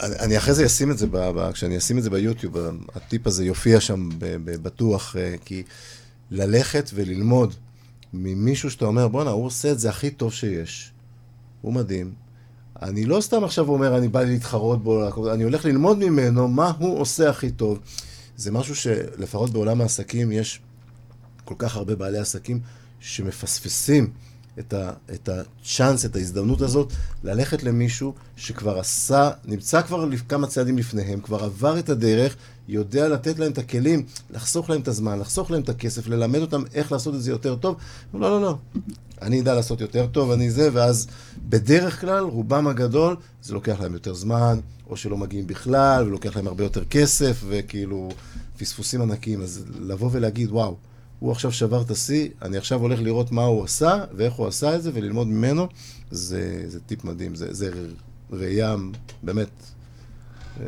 אני 0.00 0.38
אחרי 0.38 0.54
זה 0.54 0.66
אשים 0.66 0.90
את 0.90 0.98
זה, 0.98 1.06
ב, 1.10 1.52
כשאני 1.52 1.78
אשים 1.78 1.98
את 1.98 2.02
זה 2.02 2.10
ביוטיוב, 2.10 2.56
הטיפ 2.94 3.26
הזה 3.26 3.44
יופיע 3.44 3.80
שם 3.80 4.08
בטוח, 4.44 5.16
אה, 5.16 5.34
כי 5.44 5.62
ללכת 6.30 6.90
וללמוד 6.94 7.54
ממישהו 8.12 8.70
שאתה 8.70 8.84
אומר, 8.84 9.08
בואנה, 9.08 9.30
הוא 9.30 9.46
עושה 9.46 9.72
את 9.72 9.78
זה 9.78 9.90
הכי 9.90 10.10
טוב 10.10 10.32
שיש. 10.32 10.92
הוא 11.60 11.72
מדהים. 11.72 12.12
אני 12.82 13.04
לא 13.04 13.20
סתם 13.20 13.44
עכשיו 13.44 13.68
אומר, 13.68 13.98
אני 13.98 14.08
בא 14.08 14.22
להתחרות 14.22 14.82
בו, 14.82 15.30
אני 15.32 15.44
הולך 15.44 15.64
ללמוד 15.64 15.98
ממנו 15.98 16.48
מה 16.48 16.72
הוא 16.78 17.00
עושה 17.00 17.30
הכי 17.30 17.50
טוב. 17.50 17.78
זה 18.36 18.52
משהו 18.52 18.74
שלפחות 18.74 19.50
בעולם 19.50 19.80
העסקים 19.80 20.32
יש 20.32 20.60
כל 21.44 21.54
כך 21.58 21.76
הרבה 21.76 21.96
בעלי 21.96 22.18
עסקים 22.18 22.60
שמפספסים 23.00 24.10
את, 24.58 24.72
ה, 24.72 24.92
את 25.14 25.28
הצ'אנס, 25.28 26.04
את 26.04 26.16
ההזדמנות 26.16 26.60
הזאת, 26.60 26.92
ללכת 27.24 27.62
למישהו 27.62 28.14
שכבר 28.36 28.78
עשה, 28.78 29.30
נמצא 29.44 29.82
כבר 29.82 30.08
כמה 30.28 30.46
צעדים 30.46 30.78
לפניהם, 30.78 31.20
כבר 31.20 31.44
עבר 31.44 31.78
את 31.78 31.88
הדרך, 31.88 32.36
יודע 32.68 33.08
לתת 33.08 33.38
להם 33.38 33.52
את 33.52 33.58
הכלים, 33.58 34.06
לחסוך 34.30 34.70
להם 34.70 34.80
את 34.80 34.88
הזמן, 34.88 35.18
לחסוך 35.18 35.50
להם 35.50 35.62
את 35.62 35.68
הכסף, 35.68 36.08
ללמד 36.08 36.40
אותם 36.40 36.62
איך 36.74 36.92
לעשות 36.92 37.14
את 37.14 37.22
זה 37.22 37.30
יותר 37.30 37.56
טוב. 37.56 37.76
לא, 38.14 38.20
לא, 38.20 38.40
לא. 38.40 38.56
אני 39.22 39.40
אדע 39.40 39.54
לעשות 39.54 39.80
יותר 39.80 40.06
טוב, 40.06 40.30
אני 40.30 40.50
זה, 40.50 40.68
ואז 40.72 41.06
בדרך 41.48 42.00
כלל, 42.00 42.24
רובם 42.24 42.66
הגדול, 42.66 43.16
זה 43.42 43.54
לוקח 43.54 43.80
להם 43.80 43.92
יותר 43.92 44.14
זמן, 44.14 44.58
או 44.90 44.96
שלא 44.96 45.16
מגיעים 45.16 45.46
בכלל, 45.46 46.06
ולוקח 46.06 46.36
להם 46.36 46.46
הרבה 46.46 46.64
יותר 46.64 46.84
כסף, 46.84 47.44
וכאילו 47.48 48.08
פספוסים 48.58 49.02
ענקיים. 49.02 49.42
אז 49.42 49.64
לבוא 49.80 50.08
ולהגיד, 50.12 50.50
וואו, 50.50 50.76
הוא 51.18 51.32
עכשיו 51.32 51.52
שבר 51.52 51.82
את 51.82 51.90
השיא, 51.90 52.28
אני 52.42 52.56
עכשיו 52.56 52.80
הולך 52.80 53.00
לראות 53.00 53.32
מה 53.32 53.42
הוא 53.42 53.64
עשה, 53.64 54.04
ואיך 54.16 54.34
הוא 54.34 54.46
עשה 54.46 54.74
את 54.74 54.82
זה, 54.82 54.90
וללמוד 54.94 55.26
ממנו, 55.26 55.68
זה, 56.10 56.62
זה 56.66 56.80
טיפ 56.80 57.04
מדהים, 57.04 57.34
זה, 57.34 57.54
זה 57.54 57.70
ראייה, 58.30 58.76
באמת, 59.22 59.48
אה, 60.60 60.66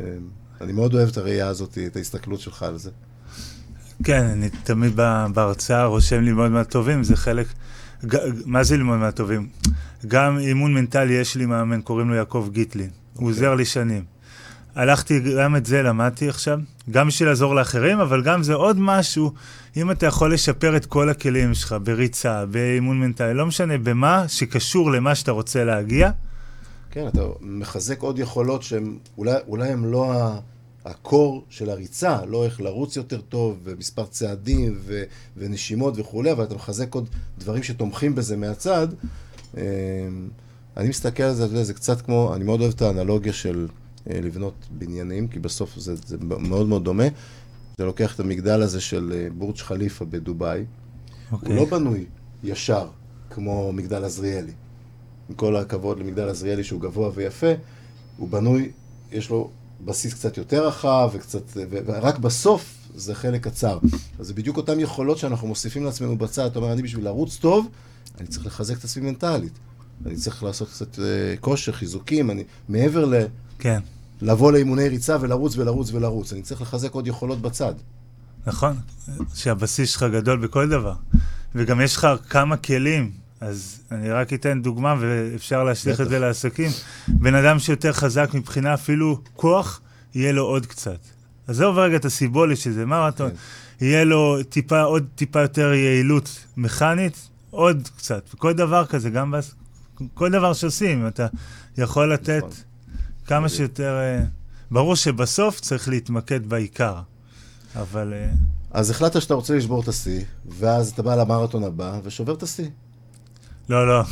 אני 0.61 0.71
מאוד 0.71 0.93
אוהב 0.93 1.09
את 1.09 1.17
הראייה 1.17 1.47
הזאת, 1.47 1.77
את 1.87 1.95
ההסתכלות 1.95 2.39
שלך 2.39 2.63
על 2.63 2.77
זה. 2.77 2.89
כן, 4.03 4.23
אני 4.23 4.49
תמיד 4.49 4.95
בהרצאה 5.33 5.85
רושם 5.85 6.21
ללמוד 6.21 6.51
מהטובים, 6.51 7.03
זה 7.03 7.15
חלק... 7.15 7.47
מה 8.45 8.63
זה 8.63 8.77
ללמוד 8.77 8.97
מהטובים? 8.97 9.49
גם 10.07 10.37
אימון 10.37 10.73
מנטלי, 10.73 11.13
יש 11.13 11.35
לי 11.35 11.45
מאמן, 11.45 11.81
קוראים 11.81 12.09
לו 12.09 12.15
יעקב 12.15 12.49
גיטלין. 12.51 12.89
Okay. 12.89 12.89
הוא 12.89 13.15
אוקיי. 13.15 13.27
עוזר 13.27 13.55
לי 13.55 13.65
שנים. 13.65 14.03
הלכתי, 14.75 15.19
גם 15.37 15.55
את 15.55 15.65
זה 15.65 15.83
למדתי 15.83 16.29
עכשיו, 16.29 16.59
גם 16.91 17.07
בשביל 17.07 17.29
לעזור 17.29 17.55
לאחרים, 17.55 17.99
אבל 17.99 18.23
גם 18.23 18.43
זה 18.43 18.53
עוד 18.53 18.77
משהו, 18.79 19.31
אם 19.77 19.91
אתה 19.91 20.05
יכול 20.05 20.33
לשפר 20.33 20.77
את 20.77 20.85
כל 20.85 21.09
הכלים 21.09 21.53
שלך, 21.53 21.75
בריצה, 21.83 22.45
באימון 22.45 22.99
מנטלי, 22.99 23.33
לא 23.33 23.45
משנה 23.45 23.77
במה, 23.77 24.27
שקשור 24.27 24.91
למה 24.91 25.15
שאתה 25.15 25.31
רוצה 25.31 25.63
להגיע. 25.63 26.11
כן, 26.91 27.07
אתה 27.07 27.21
מחזק 27.41 28.01
עוד 28.01 28.19
יכולות 28.19 28.63
שהן, 28.63 28.97
אולי, 29.17 29.35
אולי 29.47 29.69
הן 29.69 29.83
לא 29.83 30.13
הקור 30.85 31.45
של 31.49 31.69
הריצה, 31.69 32.25
לא 32.25 32.45
איך 32.45 32.61
לרוץ 32.61 32.95
יותר 32.95 33.21
טוב, 33.21 33.59
ומספר 33.63 34.05
צעדים, 34.05 34.77
ו, 34.85 35.03
ונשימות 35.37 35.93
וכולי, 35.97 36.31
אבל 36.31 36.43
אתה 36.43 36.55
מחזק 36.55 36.95
עוד 36.95 37.09
דברים 37.37 37.63
שתומכים 37.63 38.15
בזה 38.15 38.37
מהצד. 38.37 38.87
אמ, 39.57 39.61
אני 40.77 40.89
מסתכל 40.89 41.23
על 41.23 41.33
זה, 41.33 41.63
זה 41.63 41.73
קצת 41.73 42.01
כמו, 42.01 42.35
אני 42.35 42.43
מאוד 42.43 42.61
אוהב 42.61 42.73
את 42.75 42.81
האנלוגיה 42.81 43.33
של 43.33 43.67
לבנות 44.07 44.53
בניינים, 44.71 45.27
כי 45.27 45.39
בסוף 45.39 45.77
זה, 45.77 45.95
זה 45.95 46.17
מאוד 46.19 46.67
מאוד 46.67 46.83
דומה. 46.83 47.07
אתה 47.75 47.85
לוקח 47.85 48.15
את 48.15 48.19
המגדל 48.19 48.61
הזה 48.61 48.81
של 48.81 49.13
אה, 49.15 49.27
בורג' 49.37 49.57
חליפה 49.57 50.05
בדובאי, 50.05 50.59
okay. 50.59 51.25
הוא 51.29 51.39
אוקיי. 51.39 51.55
לא 51.55 51.65
בנוי 51.65 52.05
ישר 52.43 52.87
כמו 53.29 53.73
מגדל 53.73 54.03
עזריאלי. 54.03 54.51
עם 55.29 55.35
כל 55.35 55.55
הכבוד 55.55 55.99
למגדל 55.99 56.29
עזריאלי 56.29 56.63
שהוא 56.63 56.81
גבוה 56.81 57.11
ויפה, 57.15 57.51
הוא 58.17 58.29
בנוי, 58.29 58.71
יש 59.11 59.29
לו 59.29 59.49
בסיס 59.85 60.13
קצת 60.13 60.37
יותר 60.37 60.67
רחב, 60.67 61.09
וקצת, 61.13 61.41
ורק 61.69 62.17
בסוף 62.17 62.87
זה 62.95 63.15
חלק 63.15 63.43
קצר. 63.43 63.79
אז 64.19 64.27
זה 64.27 64.33
בדיוק 64.33 64.57
אותן 64.57 64.79
יכולות 64.79 65.17
שאנחנו 65.17 65.47
מוסיפים 65.47 65.85
לעצמנו 65.85 66.17
בצד. 66.17 66.45
אתה 66.45 66.59
אומר, 66.59 66.73
אני 66.73 66.81
בשביל 66.81 67.05
לרוץ 67.05 67.35
טוב, 67.35 67.69
אני 68.19 68.27
צריך 68.27 68.45
לחזק 68.45 68.77
את 68.77 68.83
עצמי 68.83 69.09
מנטלית. 69.09 69.53
אני 70.05 70.15
צריך 70.15 70.43
לעשות 70.43 70.69
קצת 70.69 70.95
uh, 70.95 70.99
כושר, 71.39 71.71
חיזוקים, 71.71 72.31
אני, 72.31 72.43
מעבר 72.69 73.05
ל... 73.05 73.15
כן. 73.59 73.79
לבוא 74.21 74.51
לאימוני 74.51 74.89
ריצה 74.89 75.17
ולרוץ 75.21 75.57
ולרוץ 75.57 75.93
ולרוץ. 75.93 76.33
אני 76.33 76.41
צריך 76.41 76.61
לחזק 76.61 76.91
עוד 76.91 77.07
יכולות 77.07 77.41
בצד. 77.41 77.73
נכון, 78.47 78.75
שהבסיס 79.33 79.89
שלך 79.89 80.03
גדול 80.03 80.39
בכל 80.39 80.69
דבר. 80.69 80.93
וגם 81.55 81.81
יש 81.81 81.95
לך 81.95 82.07
כמה 82.29 82.57
כלים, 82.57 83.11
אז 83.41 83.79
אני 83.91 84.09
רק 84.09 84.33
אתן 84.33 84.61
דוגמה 84.61 84.95
ואפשר 84.99 85.63
להשליך 85.63 86.01
את 86.01 86.09
זה 86.09 86.19
לעסקים. 86.19 86.71
בן 87.07 87.35
אדם 87.35 87.59
שיותר 87.59 87.93
חזק 87.93 88.29
מבחינה 88.33 88.73
אפילו 88.73 89.19
כוח, 89.33 89.81
יהיה 90.15 90.31
לו 90.31 90.43
עוד 90.43 90.65
קצת. 90.65 90.99
עזוב 91.47 91.77
רגע 91.77 91.95
את 91.95 92.05
הסיבולת 92.05 92.57
שזה 92.57 92.85
מרתון. 92.85 93.29
כן. 93.29 93.85
יהיה 93.85 94.03
לו 94.03 94.43
טיפה, 94.49 94.81
עוד 94.81 95.07
טיפה 95.15 95.41
יותר 95.41 95.73
יעילות 95.73 96.45
מכנית, 96.57 97.29
עוד 97.49 97.89
קצת. 97.97 98.29
כל 98.37 98.53
דבר 98.53 98.85
כזה, 98.85 99.09
גם 99.09 99.31
בס... 99.31 99.55
כל 100.13 100.31
דבר 100.31 100.53
שעושים, 100.53 101.07
אתה 101.07 101.27
יכול 101.77 102.13
לתת 102.13 102.37
נכון. 102.37 102.49
כמה 103.25 103.49
שיותר... 103.49 103.99
אה, 103.99 104.23
ברור 104.71 104.95
שבסוף 104.95 105.59
צריך 105.59 105.89
להתמקד 105.89 106.49
בעיקר, 106.49 106.95
אבל... 107.75 108.13
אה, 108.13 108.29
אז 108.71 108.89
החלטת 108.89 109.21
שאתה 109.21 109.33
רוצה 109.33 109.55
לשבור 109.55 109.81
את 109.81 109.87
השיא, 109.87 110.23
ואז 110.45 110.89
אתה 110.91 111.01
בא 111.01 111.15
למרתון 111.15 111.63
הבא 111.63 111.99
ושובר 112.03 112.33
את 112.33 112.43
השיא. 112.43 112.69
לא, 113.69 113.87
לא. 113.87 114.03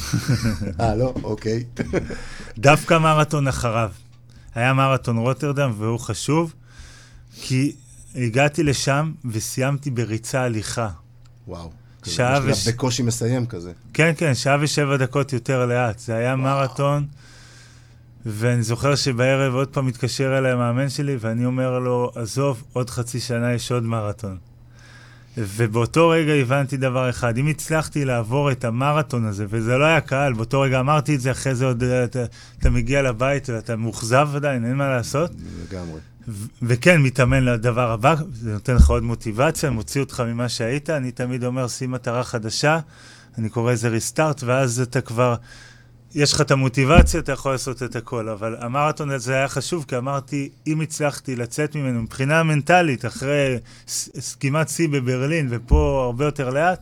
אה, 0.79 0.95
לא? 0.95 1.13
אוקיי. 1.23 1.63
דווקא 2.57 2.97
מרתון 2.97 3.47
אחריו. 3.47 3.91
היה 4.55 4.73
מרתון 4.73 5.17
רוטרדם 5.17 5.73
והוא 5.77 5.99
חשוב, 5.99 6.53
כי 7.41 7.75
הגעתי 8.15 8.63
לשם 8.63 9.11
וסיימתי 9.25 9.91
בריצה 9.91 10.41
הליכה. 10.41 10.89
וואו. 11.47 11.71
שעה 12.05 12.37
יש 12.37 12.45
לי 12.45 12.51
וש- 12.51 12.67
בקושי 12.67 13.03
מסיים 13.03 13.45
כזה. 13.45 13.71
כן, 13.93 14.11
כן, 14.17 14.35
שעה 14.35 14.57
ושבע 14.61 14.97
דקות 14.97 15.33
יותר 15.33 15.65
לאט. 15.65 15.99
זה 15.99 16.15
היה 16.15 16.35
מרתון, 16.35 17.05
ואני 18.25 18.63
זוכר 18.63 18.95
שבערב 18.95 19.53
עוד 19.53 19.67
פעם 19.67 19.85
מתקשר 19.87 20.37
אליי 20.37 20.51
המאמן 20.51 20.89
שלי, 20.89 21.17
ואני 21.19 21.45
אומר 21.45 21.79
לו, 21.79 22.11
עזוב, 22.15 22.63
עוד 22.73 22.89
חצי 22.89 23.19
שנה 23.19 23.53
יש 23.53 23.71
עוד 23.71 23.83
מרתון. 23.83 24.37
ובאותו 25.37 26.09
רגע 26.09 26.33
הבנתי 26.33 26.77
דבר 26.77 27.09
אחד, 27.09 27.37
אם 27.37 27.47
הצלחתי 27.47 28.05
לעבור 28.05 28.51
את 28.51 28.65
המרתון 28.65 29.25
הזה, 29.25 29.45
וזה 29.49 29.77
לא 29.77 29.85
היה 29.85 30.01
קל, 30.01 30.33
באותו 30.35 30.61
רגע 30.61 30.79
אמרתי 30.79 31.15
את 31.15 31.21
זה, 31.21 31.31
אחרי 31.31 31.55
זה 31.55 31.65
עוד 31.65 31.83
אתה, 31.83 32.23
אתה 32.59 32.69
מגיע 32.69 33.01
לבית 33.01 33.49
ואתה 33.49 33.75
מאוכזב 33.75 34.29
עדיין, 34.35 34.65
אין 34.65 34.73
מה 34.75 34.89
לעשות. 34.89 35.31
לגמרי. 35.71 35.99
וכן, 36.61 37.01
מתאמן 37.01 37.43
לדבר 37.43 37.91
הבא, 37.91 38.15
זה 38.31 38.53
נותן 38.53 38.75
לך 38.75 38.89
עוד 38.89 39.03
מוטיבציה, 39.03 39.69
מוציא 39.69 40.01
אותך 40.01 40.23
ממה 40.27 40.49
שהיית. 40.49 40.89
אני 40.89 41.11
תמיד 41.11 41.43
אומר, 41.43 41.67
שים 41.67 41.91
מטרה 41.91 42.23
חדשה, 42.23 42.79
אני 43.37 43.49
קורא 43.49 43.71
לזה 43.73 43.87
ריסטארט, 43.89 44.43
ואז 44.43 44.79
אתה 44.79 45.01
כבר, 45.01 45.35
יש 46.15 46.33
לך 46.33 46.41
את 46.41 46.51
המוטיבציה, 46.51 47.19
אתה 47.19 47.31
יכול 47.31 47.51
לעשות 47.51 47.83
את 47.83 47.95
הכל. 47.95 48.29
אבל 48.29 48.55
המרתון 48.59 49.09
הזה 49.11 49.33
היה 49.35 49.47
חשוב, 49.47 49.85
כי 49.87 49.97
אמרתי, 49.97 50.49
אם 50.67 50.81
הצלחתי 50.81 51.35
לצאת 51.35 51.75
ממנו 51.75 52.01
מבחינה 52.01 52.43
מנטלית, 52.43 53.05
אחרי 53.05 53.57
כמעט 54.39 54.69
שיא 54.69 54.89
בברלין, 54.89 55.47
ופה 55.49 56.03
הרבה 56.05 56.25
יותר 56.25 56.49
לאט, 56.49 56.81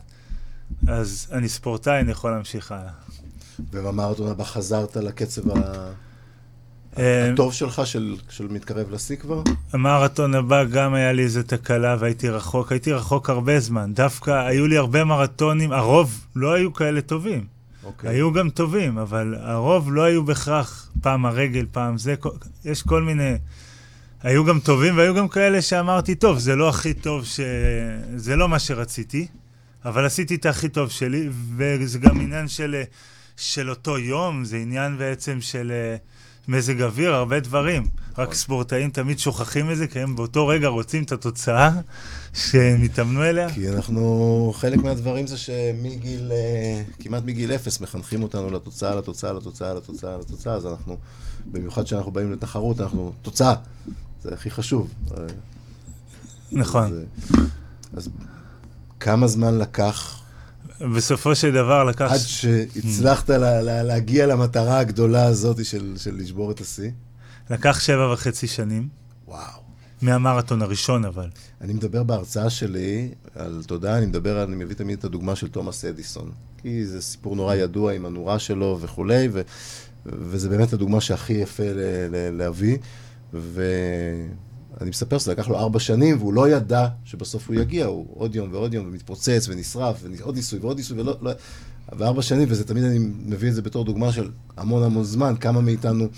אז 0.88 1.26
אני 1.32 1.48
ספורטאי, 1.48 2.00
אני 2.00 2.10
יכול 2.10 2.30
להמשיך 2.30 2.72
הלאה. 2.72 2.92
ובמרתון 3.70 4.30
הבא 4.30 4.44
חזרת 4.44 4.96
לקצב 4.96 5.50
ה- 5.50 5.90
הטוב 6.96 7.52
שלך, 7.52 7.82
של 7.84 8.16
של 8.30 8.48
מתקרב 8.50 8.90
לשיא 8.90 9.16
כבר? 9.16 9.42
המרתון 9.72 10.34
הבא 10.34 10.64
גם 10.64 10.94
היה 10.94 11.12
לי 11.12 11.22
איזה 11.22 11.42
תקלה 11.42 11.96
והייתי 11.98 12.28
רחוק, 12.28 12.72
הייתי 12.72 12.92
רחוק 12.92 13.30
הרבה 13.30 13.60
זמן. 13.60 13.92
דווקא 13.94 14.30
היו 14.46 14.66
לי 14.66 14.76
הרבה 14.76 15.04
מרתונים, 15.04 15.72
הרוב 15.72 16.26
לא 16.36 16.52
היו 16.52 16.72
כאלה 16.72 17.00
טובים. 17.00 17.44
אוקיי. 17.84 18.10
היו 18.10 18.32
גם 18.32 18.50
טובים, 18.50 18.98
אבל 18.98 19.34
הרוב 19.40 19.92
לא 19.92 20.02
היו 20.02 20.24
בהכרח 20.24 20.90
פעם 21.02 21.26
הרגל, 21.26 21.66
פעם 21.72 21.98
זה, 21.98 22.16
כל- 22.16 22.30
יש 22.64 22.82
כל 22.82 23.02
מיני... 23.02 23.34
היו 24.22 24.44
גם 24.44 24.60
טובים 24.60 24.96
והיו 24.96 25.14
גם 25.14 25.28
כאלה 25.28 25.62
שאמרתי, 25.62 26.14
טוב, 26.14 26.38
זה 26.38 26.56
לא 26.56 26.68
הכי 26.68 26.94
טוב 26.94 27.24
ש... 27.24 27.40
זה 28.16 28.36
לא 28.36 28.48
מה 28.48 28.58
שרציתי, 28.58 29.26
אבל 29.84 30.04
עשיתי 30.06 30.34
את 30.34 30.46
הכי 30.46 30.68
טוב 30.68 30.90
שלי, 30.90 31.28
וזה 31.56 31.98
גם 31.98 32.20
עניין 32.20 32.48
של, 32.48 32.82
של 33.36 33.70
אותו 33.70 33.98
יום, 33.98 34.44
זה 34.44 34.56
עניין 34.56 34.98
בעצם 34.98 35.40
של 35.40 35.72
אה, 35.74 35.96
מזג 36.48 36.82
אוויר, 36.82 37.14
הרבה 37.14 37.40
דברים. 37.40 37.86
רק 38.18 38.34
ספורטאים 38.34 38.90
תמיד 38.90 39.18
שוכחים 39.18 39.70
את 39.70 39.76
זה, 39.76 39.86
כי 39.86 40.00
הם 40.00 40.16
באותו 40.16 40.46
רגע 40.46 40.68
רוצים 40.68 41.02
את 41.02 41.12
התוצאה 41.12 41.70
שהם 42.34 42.82
התאמנו 42.82 43.24
אליה. 43.24 43.50
כי 43.50 43.68
אנחנו, 43.68 44.52
חלק 44.56 44.78
מהדברים 44.78 45.26
זה 45.26 45.36
שמגיל, 45.36 46.32
אה, 46.32 46.82
כמעט 46.98 47.22
מגיל 47.24 47.52
אפס 47.52 47.80
מחנכים 47.80 48.22
אותנו 48.22 48.50
לתוצאה, 48.50 48.94
לתוצאה, 48.94 49.32
לתוצאה, 49.32 49.74
לתוצאה, 49.74 50.18
לתוצאה, 50.18 50.54
אז 50.54 50.66
אנחנו, 50.66 50.96
במיוחד 51.46 51.84
כשאנחנו 51.84 52.10
באים 52.10 52.32
לתחרות, 52.32 52.80
אנחנו, 52.80 53.12
תוצאה, 53.22 53.54
זה 54.22 54.34
הכי 54.34 54.50
חשוב. 54.50 54.94
נכון. 56.52 56.84
אז, 56.84 56.98
אז 57.96 58.08
כמה 59.00 59.26
זמן 59.26 59.58
לקח 59.58 60.17
בסופו 60.80 61.34
של 61.34 61.52
דבר 61.52 61.84
לקח... 61.84 62.12
עד 62.12 62.18
שהצלחת 62.18 63.30
לה, 63.30 63.62
לה, 63.62 63.82
להגיע 63.82 64.26
למטרה 64.26 64.78
הגדולה 64.78 65.24
הזאת 65.24 65.64
של, 65.64 65.94
של 65.96 66.16
לשבור 66.18 66.50
את 66.50 66.60
השיא? 66.60 66.90
לקח 67.50 67.80
שבע 67.80 68.12
וחצי 68.12 68.46
שנים, 68.46 68.88
וואו. 69.28 69.60
מהמרתון 70.02 70.62
הראשון 70.62 71.04
אבל. 71.04 71.28
אני 71.60 71.72
מדבר 71.72 72.02
בהרצאה 72.02 72.50
שלי 72.50 73.08
על 73.34 73.62
תודה, 73.66 73.98
אני 73.98 74.06
מדבר, 74.06 74.44
אני 74.44 74.56
מביא 74.56 74.76
תמיד 74.76 74.98
את 74.98 75.04
הדוגמה 75.04 75.36
של 75.36 75.48
תומאס 75.48 75.84
אדיסון. 75.84 76.30
כי 76.62 76.86
זה 76.86 77.02
סיפור 77.02 77.36
נורא 77.36 77.54
ידוע 77.54 77.92
עם 77.92 78.06
הנורה 78.06 78.38
שלו 78.38 78.78
וכולי, 78.80 79.28
ו, 79.32 79.40
וזה 80.06 80.48
באמת 80.48 80.72
הדוגמה 80.72 81.00
שהכי 81.00 81.32
יפה 81.32 81.62
ל, 81.62 81.80
ל, 82.10 82.36
להביא. 82.38 82.78
ואני 84.78 84.90
מספר 84.90 85.18
שזה 85.18 85.32
לקח 85.32 85.48
לו 85.48 85.58
ארבע 85.58 85.78
שנים, 85.78 86.18
והוא 86.18 86.34
לא 86.34 86.48
ידע 86.48 86.88
שבסוף 87.04 87.48
הוא 87.48 87.56
יגיע, 87.56 87.86
הוא 87.86 88.06
עוד 88.14 88.34
יום 88.34 88.48
ועוד 88.52 88.74
יום, 88.74 88.86
ומתפוצץ 88.86 89.46
ונשרף, 89.48 89.96
ועוד 90.02 90.36
ניסוי 90.36 90.58
ועוד 90.58 90.76
ניסוי, 90.76 91.00
ולא... 91.00 91.16
לא, 91.22 91.30
וארבע 91.98 92.22
שנים, 92.22 92.48
וזה 92.50 92.64
תמיד 92.64 92.84
אני 92.84 92.98
מביא 93.26 93.48
את 93.48 93.54
זה 93.54 93.62
בתור 93.62 93.84
דוגמה 93.84 94.12
של 94.12 94.30
המון 94.56 94.82
המון 94.82 95.04
זמן, 95.04 95.34
כמה 95.40 95.60
מאיתנו 95.60 96.08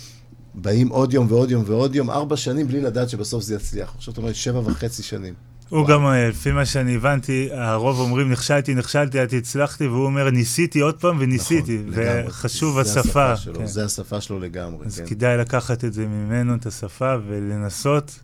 באים 0.55 0.89
עוד 0.89 1.15
יום 1.15 1.27
ועוד 1.29 1.51
יום 1.51 1.63
ועוד 1.67 1.95
יום, 1.95 2.11
ארבע 2.11 2.37
שנים 2.37 2.69
בלי 2.69 2.81
לדעת 2.81 3.09
שבסוף 3.09 3.43
זה 3.43 3.55
יצליח. 3.55 3.95
עכשיו 3.97 4.13
אתה 4.13 4.21
אומר, 4.21 4.33
שבע 4.33 4.59
וחצי 4.59 5.03
שנים. 5.03 5.35
הוא 5.69 5.87
גם, 5.89 6.07
אה, 6.07 6.29
לפי 6.29 6.53
מה 6.53 6.67
שאני 6.67 6.95
הבנתי, 6.95 7.49
הרוב 7.53 8.01
אומרים 8.01 8.31
נכשלתי, 8.31 8.75
נכשלתי, 8.75 9.19
עד 9.19 9.35
הצלחתי, 9.35 9.87
והוא 9.87 10.05
אומר 10.05 10.31
ניסיתי 10.31 10.81
עוד 10.81 11.01
פעם 11.01 11.17
וניסיתי. 11.21 11.79
נכון, 11.79 12.03
לגמרי. 12.03 12.27
וחשוב 12.27 12.83
זה 12.83 13.01
השפה. 13.01 13.37
שלו, 13.37 13.55
כן. 13.55 13.67
זה 13.67 13.85
השפה 13.85 14.21
שלו 14.21 14.39
לגמרי, 14.39 14.87
אז 14.87 14.99
כן. 14.99 15.07
כדאי 15.07 15.37
לקחת 15.37 15.85
את 15.85 15.93
זה 15.93 16.07
ממנו, 16.07 16.55
את 16.55 16.67
השפה, 16.67 17.15
ולנסות. 17.29 18.21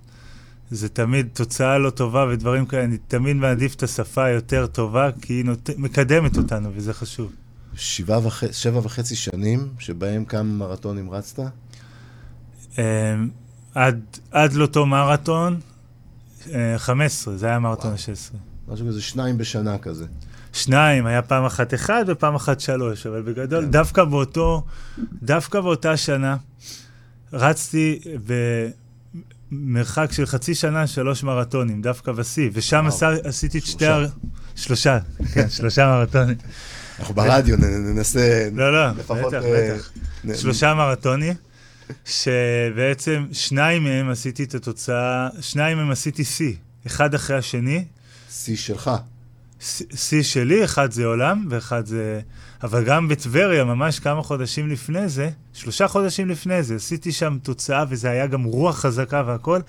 זה 0.71 0.89
תמיד 0.89 1.29
תוצאה 1.33 1.79
לא 1.79 1.91
טובה 1.91 2.27
ודברים 2.31 2.67
כאלה, 2.67 2.85
אני 2.85 2.99
תמיד 3.09 3.37
מעדיף 3.37 3.75
את 3.75 3.83
השפה 3.83 4.25
היותר 4.25 4.67
טובה, 4.67 5.11
כי 5.21 5.33
היא 5.33 5.45
נות... 5.45 5.71
מקדמת 5.77 6.37
אותנו, 6.37 6.71
וזה 6.75 6.95
חשוב. 6.95 7.33
שבעה 7.75 8.27
וח... 8.27 8.53
שבע 8.53 8.79
וחצי 8.79 9.17
שנים, 9.17 9.69
שבהם 9.79 10.25
כמה 10.25 10.43
מרתונים 10.43 11.11
רצת? 11.11 11.43
אמ, 12.79 12.83
עד, 13.75 14.01
עד 14.31 14.53
לאותו 14.53 14.87
מרתון, 14.87 15.61
אה, 16.53 16.75
15, 16.79 17.37
זה 17.37 17.47
היה 17.47 17.59
מרתון 17.59 17.91
וואו. 17.91 18.13
ה-16. 18.13 18.73
משהו 18.73 18.87
כזה, 18.87 19.03
שניים 19.03 19.39
בשנה 19.39 19.79
כזה. 19.79 20.07
שניים, 20.53 21.07
היה 21.07 21.23
פעם 21.23 21.45
אחת 21.45 21.75
אחד 21.75 22.05
ופעם 22.09 22.35
אחת 22.35 22.61
שלוש, 22.61 23.07
אבל 23.07 23.23
בגדול, 23.23 23.65
כן. 23.65 23.71
דווקא 23.71 24.05
באותו, 24.05 24.65
דווקא 25.23 25.61
באותה 25.61 25.97
שנה, 25.97 26.37
רצתי 27.33 28.01
במרחק 29.51 30.13
של 30.13 30.27
חצי 30.27 30.55
שנה 30.55 30.87
שלוש 30.87 31.23
מרתונים, 31.23 31.83
דווקא 31.83 32.13
בשיא, 32.13 32.51
ושם. 32.53 32.87
עשה, 32.87 33.11
עשיתי 33.25 33.59
את 33.59 33.67
שתי... 33.67 33.85
שלושה. 33.85 33.95
הר... 33.95 34.07
שלושה, 34.55 34.99
כן, 35.33 35.49
שלושה 35.51 35.87
מרתונים. 35.87 36.37
אנחנו 36.99 37.15
ברדיו, 37.15 37.57
ננסה... 37.59 38.49
לא, 38.53 38.73
לא, 38.73 38.91
לפחות, 38.91 39.33
בטח, 39.33 39.45
אה, 39.45 39.77
בטח. 40.25 40.41
שלושה 40.41 40.75
מרתונים, 40.75 41.35
שבעצם 42.05 43.27
שניים 43.33 43.85
מהם 43.85 44.11
עשיתי 44.11 44.45
את 44.45 44.55
התוצאה, 44.55 45.29
שניים 45.41 45.79
מהם 45.79 45.91
עשיתי 45.91 46.25
שיא, 46.25 46.55
אחד 46.87 47.15
אחרי 47.15 47.37
השני, 47.37 47.85
שיא 48.31 48.57
שלך. 48.57 48.91
שיא 49.95 50.23
שלי, 50.23 50.65
אחד 50.65 50.91
זה 50.91 51.05
עולם 51.05 51.47
ואחד 51.51 51.87
זה... 51.87 52.21
אבל 52.63 52.85
גם 52.85 53.09
בטבריה, 53.09 53.65
ממש 53.65 53.99
כמה 53.99 54.23
חודשים 54.23 54.69
לפני 54.69 55.09
זה, 55.09 55.31
שלושה 55.53 55.89
חודשים 55.89 56.29
לפני 56.29 56.63
זה, 56.63 56.75
עשיתי 56.75 57.13
שם 57.13 57.39
תוצאה 57.43 57.85
וזה 57.89 58.11
היה 58.11 58.27
גם 58.27 58.45
רוח 58.45 58.79
חזקה 58.79 59.23
והכל. 59.27 59.61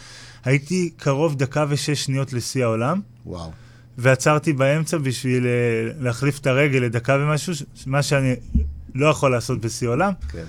הייתי 0.45 0.89
קרוב 0.97 1.35
דקה 1.35 1.65
ושש 1.69 2.03
שניות 2.03 2.33
לשיא 2.33 2.63
העולם, 2.63 3.01
וואו. 3.25 3.51
ועצרתי 3.97 4.53
באמצע 4.53 4.97
בשביל 4.97 5.45
אה, 5.45 5.91
להחליף 5.99 6.39
את 6.39 6.47
הרגל 6.47 6.79
לדקה 6.79 7.17
ומשהו, 7.19 7.53
מה 7.85 8.03
שאני 8.03 8.35
לא 8.95 9.07
יכול 9.07 9.31
לעשות 9.31 9.61
בשיא 9.61 9.87
עולם, 9.87 10.13
כן. 10.29 10.43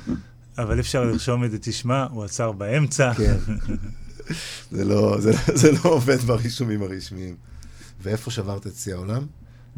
אבל 0.58 0.80
אפשר 0.80 1.04
לרשום 1.04 1.44
את 1.44 1.50
זה, 1.50 1.58
תשמע, 1.58 2.06
הוא 2.10 2.24
עצר 2.24 2.52
באמצע. 2.52 3.14
כן. 3.14 3.36
זה 4.70 4.84
לא, 4.84 5.20
זה, 5.20 5.32
זה 5.54 5.72
לא 5.72 5.80
עובד 5.82 6.18
ברישומים 6.18 6.82
הרשמיים. 6.82 7.34
ואיפה 8.02 8.30
שברת 8.30 8.66
את 8.66 8.74
שיא 8.76 8.94
העולם? 8.94 9.26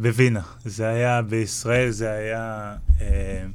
בווינה. 0.01 0.41
זה 0.65 0.89
היה 0.89 1.23
בישראל, 1.23 1.91
זה 1.91 2.11
היה 2.11 2.77
אה, 3.01 3.47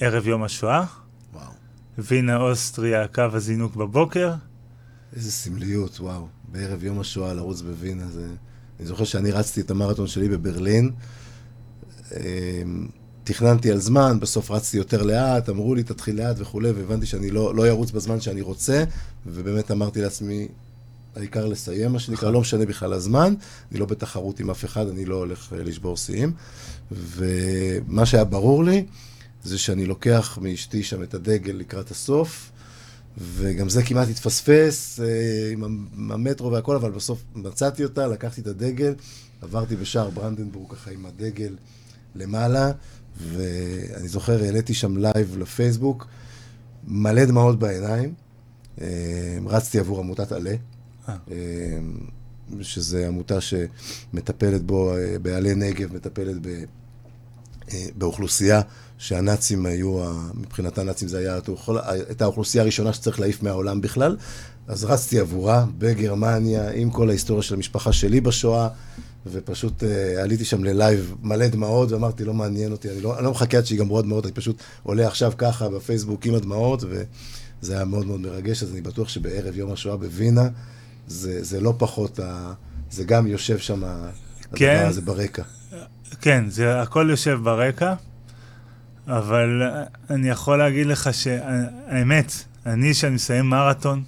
ערב 0.00 0.26
יום 0.26 0.42
השואה. 0.42 0.84
וואו. 1.32 1.52
וינה, 1.98 2.36
אוסטריה, 2.36 3.08
קו 3.08 3.22
הזינוק 3.32 3.76
בבוקר. 3.76 4.34
איזה 5.16 5.32
סמליות, 5.32 6.00
וואו. 6.00 6.28
בערב 6.52 6.84
יום 6.84 7.00
השואה 7.00 7.34
לרוץ 7.34 7.60
בווינה, 7.60 8.06
זה... 8.06 8.26
אני 8.78 8.86
זוכר 8.86 9.04
שאני 9.04 9.30
רצתי 9.30 9.60
את 9.60 9.70
המרתון 9.70 10.06
שלי 10.06 10.28
בברלין. 10.28 10.90
אמ, 12.16 12.88
תכננתי 13.24 13.70
על 13.70 13.78
זמן, 13.78 14.20
בסוף 14.20 14.50
רצתי 14.50 14.76
יותר 14.76 15.02
לאט, 15.02 15.48
אמרו 15.48 15.74
לי 15.74 15.82
תתחיל 15.82 16.16
לאט 16.16 16.36
וכולי, 16.38 16.70
והבנתי 16.70 17.06
שאני 17.06 17.30
לא, 17.30 17.54
לא 17.54 17.68
ירוץ 17.68 17.90
בזמן 17.90 18.20
שאני 18.20 18.40
רוצה, 18.40 18.84
ובאמת 19.26 19.70
אמרתי 19.70 20.00
לעצמי, 20.00 20.48
העיקר 21.16 21.46
לסיים, 21.46 21.92
מה 21.92 21.98
שנקרא, 21.98 22.30
לא 22.30 22.40
משנה 22.40 22.66
בכלל 22.66 22.92
הזמן, 22.92 23.34
אני 23.70 23.80
לא 23.80 23.86
בתחרות 23.86 24.40
עם 24.40 24.50
אף 24.50 24.64
אחד, 24.64 24.88
אני 24.88 25.04
לא 25.04 25.16
הולך 25.16 25.52
אה, 25.52 25.62
לשבור 25.62 25.96
שיאים. 25.96 26.32
ומה 26.92 28.06
שהיה 28.06 28.24
ברור 28.24 28.64
לי, 28.64 28.86
זה 29.42 29.58
שאני 29.58 29.86
לוקח 29.86 30.38
מאשתי 30.42 30.82
שם 30.82 31.02
את 31.02 31.14
הדגל 31.14 31.52
לקראת 31.52 31.90
הסוף, 31.90 32.50
וגם 33.18 33.68
זה 33.68 33.82
כמעט 33.82 34.08
התפספס 34.08 35.00
אה, 35.00 35.52
עם 35.52 36.12
המטרו 36.12 36.52
והכל, 36.52 36.76
אבל 36.76 36.90
בסוף 36.90 37.22
מצאתי 37.34 37.84
אותה, 37.84 38.06
לקחתי 38.06 38.40
את 38.40 38.46
הדגל, 38.46 38.94
עברתי 39.42 39.76
בשער 39.76 40.10
ברנדנבורג 40.10 40.72
ככה 40.72 40.90
עם 40.90 41.06
הדגל 41.06 41.56
למעלה, 42.14 42.72
ואני 43.16 44.08
זוכר, 44.08 44.42
העליתי 44.42 44.74
שם 44.74 44.96
לייב 44.96 45.38
לפייסבוק, 45.38 46.06
מלא 46.84 47.24
דמעות 47.24 47.58
בעיניים. 47.58 48.14
אה, 48.80 49.38
רצתי 49.46 49.78
עבור 49.78 49.98
עמותת 49.98 50.32
עלה. 50.32 50.54
שזו 52.60 52.98
עמותה 52.98 53.38
שמטפלת 53.40 54.62
בו, 54.62 54.92
בעלי 55.22 55.54
נגב, 55.54 55.94
מטפלת 55.94 56.36
ב, 56.42 56.64
באוכלוסייה 57.98 58.60
שהנאצים 58.98 59.66
היו, 59.66 60.04
מבחינת 60.34 60.78
הנאצים 60.78 61.08
זה 61.08 61.18
היה, 61.18 61.38
הייתה 62.08 62.24
האוכלוסייה 62.24 62.62
הראשונה 62.62 62.92
שצריך 62.92 63.20
להעיף 63.20 63.42
מהעולם 63.42 63.80
בכלל. 63.80 64.16
אז 64.66 64.84
רצתי 64.84 65.18
עבורה 65.18 65.66
בגרמניה, 65.78 66.70
עם 66.70 66.90
כל 66.90 67.08
ההיסטוריה 67.08 67.42
של 67.42 67.54
המשפחה 67.54 67.92
שלי 67.92 68.20
בשואה, 68.20 68.68
ופשוט 69.26 69.82
uh, 69.82 70.20
עליתי 70.20 70.44
שם 70.44 70.64
ללייב 70.64 71.14
מלא 71.22 71.48
דמעות, 71.48 71.92
ואמרתי, 71.92 72.24
לא 72.24 72.34
מעניין 72.34 72.72
אותי, 72.72 72.90
אני 72.90 73.00
לא, 73.00 73.16
אני 73.16 73.24
לא 73.24 73.30
מחכה 73.30 73.58
עד 73.58 73.66
שיגמרו 73.66 73.98
הדמעות, 73.98 74.24
אני 74.24 74.32
פשוט 74.32 74.62
עולה 74.82 75.06
עכשיו 75.06 75.32
ככה 75.38 75.68
בפייסבוק 75.68 76.26
עם 76.26 76.34
הדמעות, 76.34 76.84
וזה 76.84 77.74
היה 77.74 77.84
מאוד 77.84 78.06
מאוד 78.06 78.20
מרגש, 78.20 78.62
אז 78.62 78.72
אני 78.72 78.80
בטוח 78.80 79.08
שבערב 79.08 79.56
יום 79.56 79.72
השואה 79.72 79.96
בווינה, 79.96 80.48
זה, 81.10 81.44
זה 81.44 81.60
לא 81.60 81.74
פחות, 81.78 82.18
ה, 82.18 82.52
זה 82.90 83.04
גם 83.04 83.26
יושב 83.26 83.58
שם, 83.58 83.82
כן, 84.54 84.76
הדבר 84.76 84.88
הזה 84.88 85.00
ברקע. 85.00 85.42
כן, 86.20 86.44
זה 86.48 86.82
הכל 86.82 87.06
יושב 87.10 87.38
ברקע. 87.42 87.94
אבל 89.06 89.62
אני 90.10 90.28
יכול 90.28 90.58
להגיד 90.58 90.86
לך 90.86 91.14
שהאמת, 91.14 92.32
אני, 92.66 92.92
כשאני 92.92 93.14
מסיים 93.14 93.46
מרתון, 93.46 94.04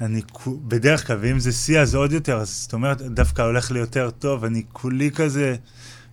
אני 0.00 0.22
בדרך 0.68 1.06
כלל, 1.06 1.18
ואם 1.20 1.38
זה 1.40 1.52
שיא 1.52 1.80
אז 1.80 1.94
עוד 1.94 2.12
יותר, 2.12 2.36
אז 2.36 2.62
זאת 2.62 2.72
אומרת, 2.72 3.02
דווקא 3.02 3.42
הולך 3.42 3.70
לי 3.70 3.78
יותר 3.78 4.10
טוב, 4.10 4.44
אני 4.44 4.62
כולי 4.72 5.10
כזה 5.10 5.56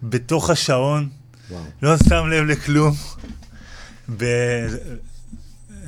בתוך 0.03 0.49
השעון, 0.49 1.09
וואו. 1.51 1.63
לא 1.81 1.97
שם 1.97 2.27
לב 2.27 2.45
לכלום. 2.45 2.93
ב... 4.17 4.25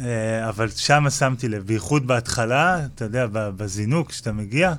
אה, 0.02 0.50
אבל 0.50 0.70
שם 0.70 1.10
שמתי 1.10 1.48
לב, 1.50 1.66
בייחוד 1.66 2.08
בהתחלה, 2.08 2.86
אתה 2.86 3.06
יודע, 3.06 3.28
בזינוק, 3.32 4.10
כשאתה 4.10 4.32
מגיע, 4.32 4.74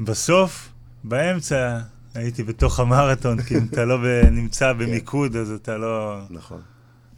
בסוף, 0.00 0.68
באמצע, 1.04 1.78
הייתי 2.14 2.42
בתוך 2.42 2.80
המרתון, 2.80 3.42
כי 3.42 3.58
אם 3.58 3.66
אתה 3.70 3.84
לא 3.84 3.98
נמצא 4.30 4.72
כן. 4.72 4.78
במיקוד, 4.78 5.36
אז 5.36 5.50
אתה 5.50 5.76
לא... 5.76 6.20
נכון. 6.30 6.60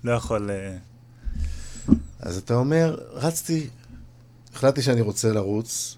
לא 0.05 0.13
יכול... 0.13 0.51
אה, 0.51 0.77
אז 2.21 2.37
אתה 2.37 2.55
אומר, 2.55 2.97
רצתי, 3.13 3.67
החלטתי 4.55 4.83
שאני 4.83 5.01
רוצה 5.01 5.33
לרוץ, 5.33 5.97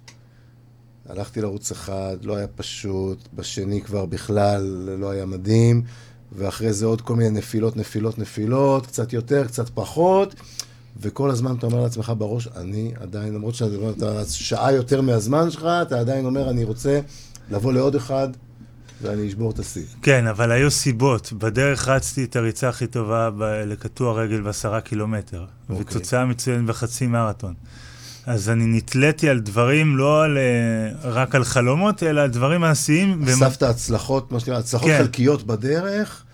הלכתי 1.08 1.40
לרוץ 1.40 1.70
אחד, 1.70 2.16
לא 2.22 2.36
היה 2.36 2.46
פשוט, 2.46 3.28
בשני 3.34 3.82
כבר 3.82 4.06
בכלל 4.06 4.62
לא 4.98 5.10
היה 5.10 5.26
מדהים, 5.26 5.82
ואחרי 6.32 6.72
זה 6.72 6.86
עוד 6.86 7.00
כל 7.00 7.16
מיני 7.16 7.30
נפילות, 7.30 7.76
נפילות, 7.76 8.18
נפילות, 8.18 8.86
קצת 8.86 9.12
יותר, 9.12 9.46
קצת 9.46 9.68
פחות, 9.74 10.34
וכל 11.00 11.30
הזמן 11.30 11.54
אתה 11.58 11.66
אומר 11.66 11.80
לעצמך 11.80 12.12
בראש, 12.18 12.48
אני 12.56 12.92
עדיין, 13.00 13.34
למרות 13.34 13.54
שאתה 13.54 14.22
שעה 14.28 14.72
יותר 14.72 15.00
מהזמן 15.00 15.50
שלך, 15.50 15.64
אתה 15.64 16.00
עדיין 16.00 16.24
אומר, 16.24 16.50
אני 16.50 16.64
רוצה 16.64 17.00
לבוא 17.50 17.72
לעוד 17.72 17.94
אחד, 17.94 18.28
ואני 19.02 19.28
אשבור 19.28 19.50
את 19.50 19.58
השיא. 19.58 19.82
כן, 20.02 20.26
אבל 20.26 20.52
היו 20.52 20.70
סיבות. 20.70 21.32
בדרך 21.32 21.88
רצתי 21.88 22.24
את 22.24 22.36
הריצה 22.36 22.68
הכי 22.68 22.86
טובה 22.86 23.30
ב- 23.30 23.42
לקטוע 23.66 24.12
רגל 24.12 24.40
בעשרה 24.40 24.80
קילומטר. 24.80 25.44
אוקיי. 25.70 25.84
ותוצאה 25.84 26.24
מצוינת 26.24 26.66
בחצי 26.66 27.06
מרתון. 27.06 27.54
אז 28.26 28.48
אני 28.48 28.66
נתליתי 28.66 29.28
על 29.28 29.40
דברים, 29.40 29.96
לא 29.96 30.24
על, 30.24 30.38
אה, 30.38 31.10
רק 31.10 31.34
על 31.34 31.44
חלומות, 31.44 32.02
אלא 32.02 32.20
על 32.20 32.30
דברים 32.30 32.60
מעשיים. 32.60 33.22
אספת 33.28 33.62
הצלחות, 33.62 34.32
מה 34.32 34.40
שנקרא, 34.40 34.58
הצלחות 34.58 34.88
כן. 34.88 34.98
חלקיות 34.98 35.46
בדרך, 35.46 36.24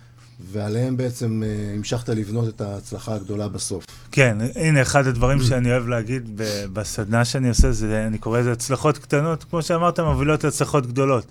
ועליהן 0.51 0.97
בעצם 0.97 1.43
uh, 1.43 1.77
המשכת 1.77 2.09
לבנות 2.09 2.47
את 2.49 2.61
ההצלחה 2.61 3.15
הגדולה 3.15 3.47
בסוף. 3.47 3.85
כן, 4.11 4.37
הנה, 4.55 4.81
אחד 4.81 5.07
הדברים 5.07 5.41
שאני 5.41 5.71
אוהב 5.71 5.87
להגיד 5.87 6.41
בסדנה 6.73 7.25
שאני 7.25 7.49
עושה, 7.49 7.71
זה, 7.71 8.07
אני 8.07 8.17
קורא 8.17 8.39
לזה 8.39 8.51
הצלחות 8.51 8.97
קטנות, 8.97 9.43
כמו 9.43 9.61
שאמרת, 9.61 9.99
מובילות 9.99 10.43
להצלחות 10.43 10.87
גדולות. 10.87 11.25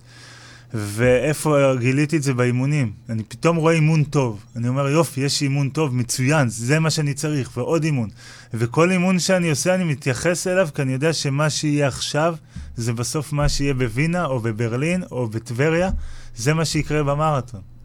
ואיפה 0.75 1.75
גיליתי 1.79 2.17
את 2.17 2.23
זה 2.23 2.35
באימונים. 2.35 2.93
אני 3.09 3.23
פתאום 3.25 3.57
רואה 3.57 3.75
אימון 3.75 4.05
טוב. 4.05 4.45
אני 4.57 4.69
אומר, 4.69 4.89
יופי, 4.89 5.21
יש 5.21 5.43
אימון 5.43 5.69
טוב, 5.69 5.95
מצוין, 5.95 6.49
זה 6.49 6.79
מה 6.79 6.91
שאני 6.91 7.15
צריך, 7.15 7.57
ועוד 7.57 7.85
אימון. 7.85 8.09
וכל 8.55 8.91
אימון 8.91 9.19
שאני 9.19 9.51
עושה, 9.51 9.75
אני 9.75 9.85
מתייחס 9.85 10.47
אליו, 10.47 10.69
כי 10.75 10.83
אני 10.83 10.93
יודע 10.93 11.13
שמה 11.13 11.51
שיהיה 11.51 11.89
עכשיו, 11.89 12.37
זה 12.77 12.93
בסוף 12.93 13.33
מה 13.33 13.49
שיהיה 13.49 13.75
בווינה, 13.75 14.25
או 14.25 14.41
בברלין, 14.41 15.03
או 15.11 15.29
בטבריה, 15.29 15.91
זה 16.37 16.55
מה 16.55 16.65
שיקרה 16.65 17.03
במרתון. 17.03 17.78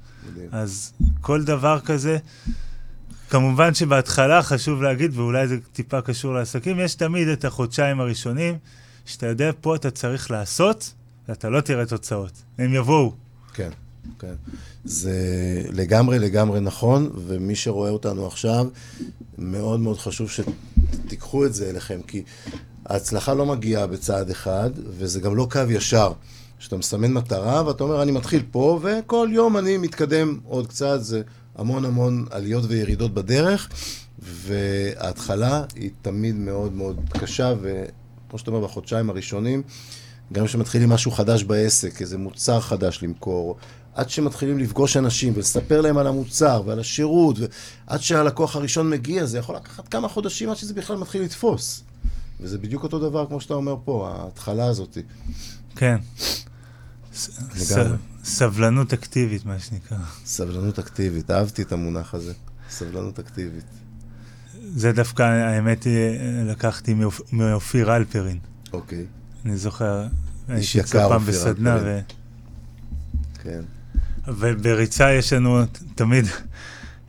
אז 0.52 0.94
כל 1.22 1.44
דבר 1.44 1.80
כזה, 1.80 2.18
כמובן 3.30 3.74
שבהתחלה 3.74 4.44
חשוב 4.44 4.82
להגיד, 4.82 5.18
ואולי 5.18 5.48
זה 5.48 5.58
טיפה 5.74 6.02
קשור 6.02 6.34
לעסקים, 6.34 6.80
יש 6.80 6.96
תמיד 6.96 7.28
את 7.28 7.46
החודשיים 7.46 8.00
הראשונים, 8.00 8.58
שאתה 9.06 9.28
יודע, 9.28 9.52
פה 9.62 9.76
אתה 9.76 9.92
צריך 9.92 10.32
לעשות, 10.32 10.94
אתה 11.32 11.50
לא 11.50 11.62
תראה 11.62 11.86
תוצאות, 11.86 12.32
הם 12.58 12.74
יבואו. 12.74 13.14
כן, 13.54 13.70
כן. 14.20 14.34
זה 14.86 15.14
לגמרי 15.70 16.20
לגמרי 16.20 16.60
נכון, 16.60 17.10
ומי 17.28 17.56
שרואה 17.56 17.90
אותנו 17.90 18.28
עכשיו, 18.28 18.68
מאוד 19.38 19.80
מאוד 19.80 20.00
חשוב 20.00 20.30
שתיקחו 20.30 21.46
את 21.46 21.54
זה 21.54 21.70
אליכם, 21.70 22.00
כי 22.08 22.24
ההצלחה 22.86 23.34
לא 23.34 23.46
מגיעה 23.46 23.88
בצעד 23.88 24.30
אחד, 24.30 24.70
וזה 24.98 25.20
גם 25.20 25.36
לא 25.36 25.48
קו 25.52 25.60
ישר. 25.70 26.12
שאתה 26.64 26.78
מסמן 26.78 27.14
מטרה 27.14 27.68
ואתה 27.68 27.84
אומר, 27.84 28.02
אני 28.04 28.12
מתחיל 28.12 28.44
פה, 28.52 28.80
וכל 28.84 29.30
יום 29.32 29.58
אני 29.58 29.78
מתקדם 29.78 30.40
עוד 30.46 30.68
קצת, 30.68 30.98
זה 31.02 31.22
המון 31.56 31.86
המון 31.86 32.26
עליות 32.32 32.64
וירידות 32.68 33.14
בדרך, 33.14 33.70
וההתחלה 34.20 35.64
היא 35.76 35.90
תמיד 36.02 36.36
מאוד 36.36 36.74
מאוד 36.74 37.00
קשה, 37.10 37.54
וכמו 37.62 38.40
שאתה 38.40 38.52
אומר, 38.52 38.68
בחודשיים 38.68 39.10
הראשונים, 39.10 39.62
גם 40.32 40.46
כשמתחילים 40.46 40.90
משהו 40.90 41.12
חדש 41.12 41.44
בעסק, 41.44 42.02
איזה 42.02 42.18
מוצר 42.18 42.60
חדש 42.60 43.04
למכור, 43.04 43.58
עד 43.96 44.10
שמתחילים 44.10 44.60
לפגוש 44.60 44.98
אנשים 44.98 45.34
ולספר 45.36 45.82
להם 45.82 45.98
על 45.98 46.08
המוצר 46.08 46.64
ועל 46.66 46.80
השירות, 46.80 47.36
ועד 47.40 48.02
שהלקוח 48.02 48.56
הראשון 48.56 48.90
מגיע, 48.90 49.26
זה 49.26 49.38
יכול 49.38 49.56
לקחת 49.56 49.88
כמה 49.88 50.08
חודשים 50.08 50.50
עד 50.50 50.56
שזה 50.56 50.74
בכלל 50.74 50.98
מתחיל 50.98 51.22
לתפוס. 51.22 51.84
וזה 52.40 52.58
בדיוק 52.58 52.84
אותו 52.84 53.00
דבר 53.00 53.26
כמו 53.26 53.42
שאתה 53.42 53.54
אומר 53.54 53.76
פה, 53.86 54.10
ההתחלה 54.16 54.66
הזאת. 54.66 54.98
כן. 55.76 55.98
סבלנות 58.24 58.94
אקטיבית, 58.94 59.46
מה 59.46 59.60
שנקרא. 59.60 59.98
סבלנות 60.26 60.80
אקטיבית, 60.80 61.32
אהבתי 61.32 61.62
את 61.62 61.72
המונח 61.72 62.14
הזה, 62.14 62.34
סבלנות 62.70 63.20
אקטיבית. 63.20 63.66
זה 64.76 64.92
דווקא, 64.92 65.24
האמת 65.24 65.88
לקחתי 66.46 66.96
מאופיר 67.32 67.96
אלפרין. 67.96 68.38
אוקיי. 68.74 69.06
אני 69.46 69.58
זוכר, 69.58 70.08
איש 70.56 70.76
יקר, 70.76 71.10
פעם 71.10 71.26
בסדנה, 71.26 71.78
ו... 71.84 72.00
כן. 73.44 73.62
ובריצה 74.28 75.14
יש 75.14 75.34
לנו 75.34 75.64
תמיד, 75.96 76.26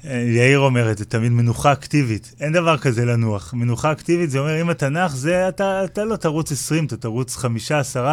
יאיר 0.05 0.59
אומר 0.59 0.91
את 0.91 0.99
זה, 0.99 1.05
תמיד 1.05 1.33
מנוחה 1.33 1.73
אקטיבית. 1.73 2.35
אין 2.41 2.53
דבר 2.53 2.79
כזה 2.79 3.05
לנוח. 3.05 3.55
מנוחה 3.55 3.93
אקטיבית 3.93 4.31
זה 4.31 4.39
אומר, 4.39 4.61
אם 4.61 4.71
אתה 4.71 4.89
נח, 4.89 5.15
זה, 5.15 5.49
אתה, 5.49 5.85
אתה 5.85 6.05
לא 6.05 6.17
תרוץ 6.17 6.53
20, 6.53 6.87
אתה 6.87 6.97
תרוץ 6.97 7.37
5, 7.37 7.73
10, 7.73 8.07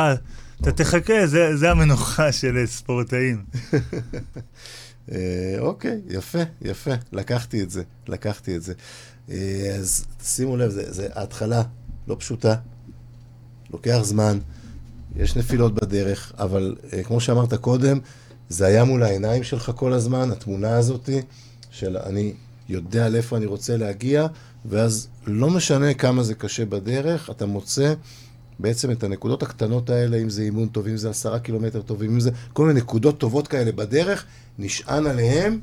אתה. 0.61 0.71
תחכה, 0.71 1.27
זה, 1.27 1.57
זה 1.57 1.71
המנוחה 1.71 2.31
של 2.31 2.65
ספורטאים. 2.65 3.43
אה, 5.11 5.55
אוקיי, 5.59 6.01
יפה, 6.09 6.39
יפה, 6.61 6.91
לקחתי 7.11 7.63
את 7.63 7.69
זה, 7.69 7.83
לקחתי 8.07 8.55
את 8.55 8.61
זה. 8.61 8.73
אה, 9.29 9.75
אז 9.79 10.05
שימו 10.23 10.57
לב, 10.57 10.69
זה, 10.69 10.91
זה 10.91 11.07
ההתחלה 11.13 11.63
לא 12.07 12.15
פשוטה, 12.19 12.55
לוקח 13.73 13.99
זמן, 14.01 14.39
יש 15.15 15.35
נפילות 15.35 15.75
בדרך, 15.75 16.33
אבל 16.37 16.75
uh, 16.81 17.03
כמו 17.03 17.19
שאמרת 17.19 17.53
קודם, 17.53 17.99
זה 18.49 18.65
היה 18.65 18.83
מול 18.83 19.03
העיניים 19.03 19.43
שלך 19.43 19.71
כל 19.75 19.93
הזמן, 19.93 20.31
התמונה 20.31 20.77
הזאתי, 20.77 21.21
של 21.71 21.97
אני 21.97 22.33
יודע 22.69 23.09
לאיפה 23.09 23.37
אני 23.37 23.45
רוצה 23.45 23.77
להגיע, 23.77 24.27
ואז 24.65 25.07
לא 25.27 25.49
משנה 25.49 25.93
כמה 25.93 26.23
זה 26.23 26.35
קשה 26.35 26.65
בדרך, 26.65 27.29
אתה 27.29 27.45
מוצא 27.45 27.93
בעצם 28.59 28.91
את 28.91 29.03
הנקודות 29.03 29.43
הקטנות 29.43 29.89
האלה, 29.89 30.17
אם 30.17 30.29
זה 30.29 30.41
אימון 30.41 30.67
טוב, 30.67 30.87
אם 30.87 30.97
זה 30.97 31.09
עשרה 31.09 31.39
קילומטר 31.39 31.81
טובים, 31.81 32.11
אם 32.11 32.19
זה 32.19 32.31
כל 32.53 32.67
מיני 32.67 32.79
נקודות 32.79 33.17
טובות 33.19 33.47
כאלה 33.47 33.71
בדרך, 33.71 34.25
נשען 34.59 35.07
עליהם. 35.07 35.59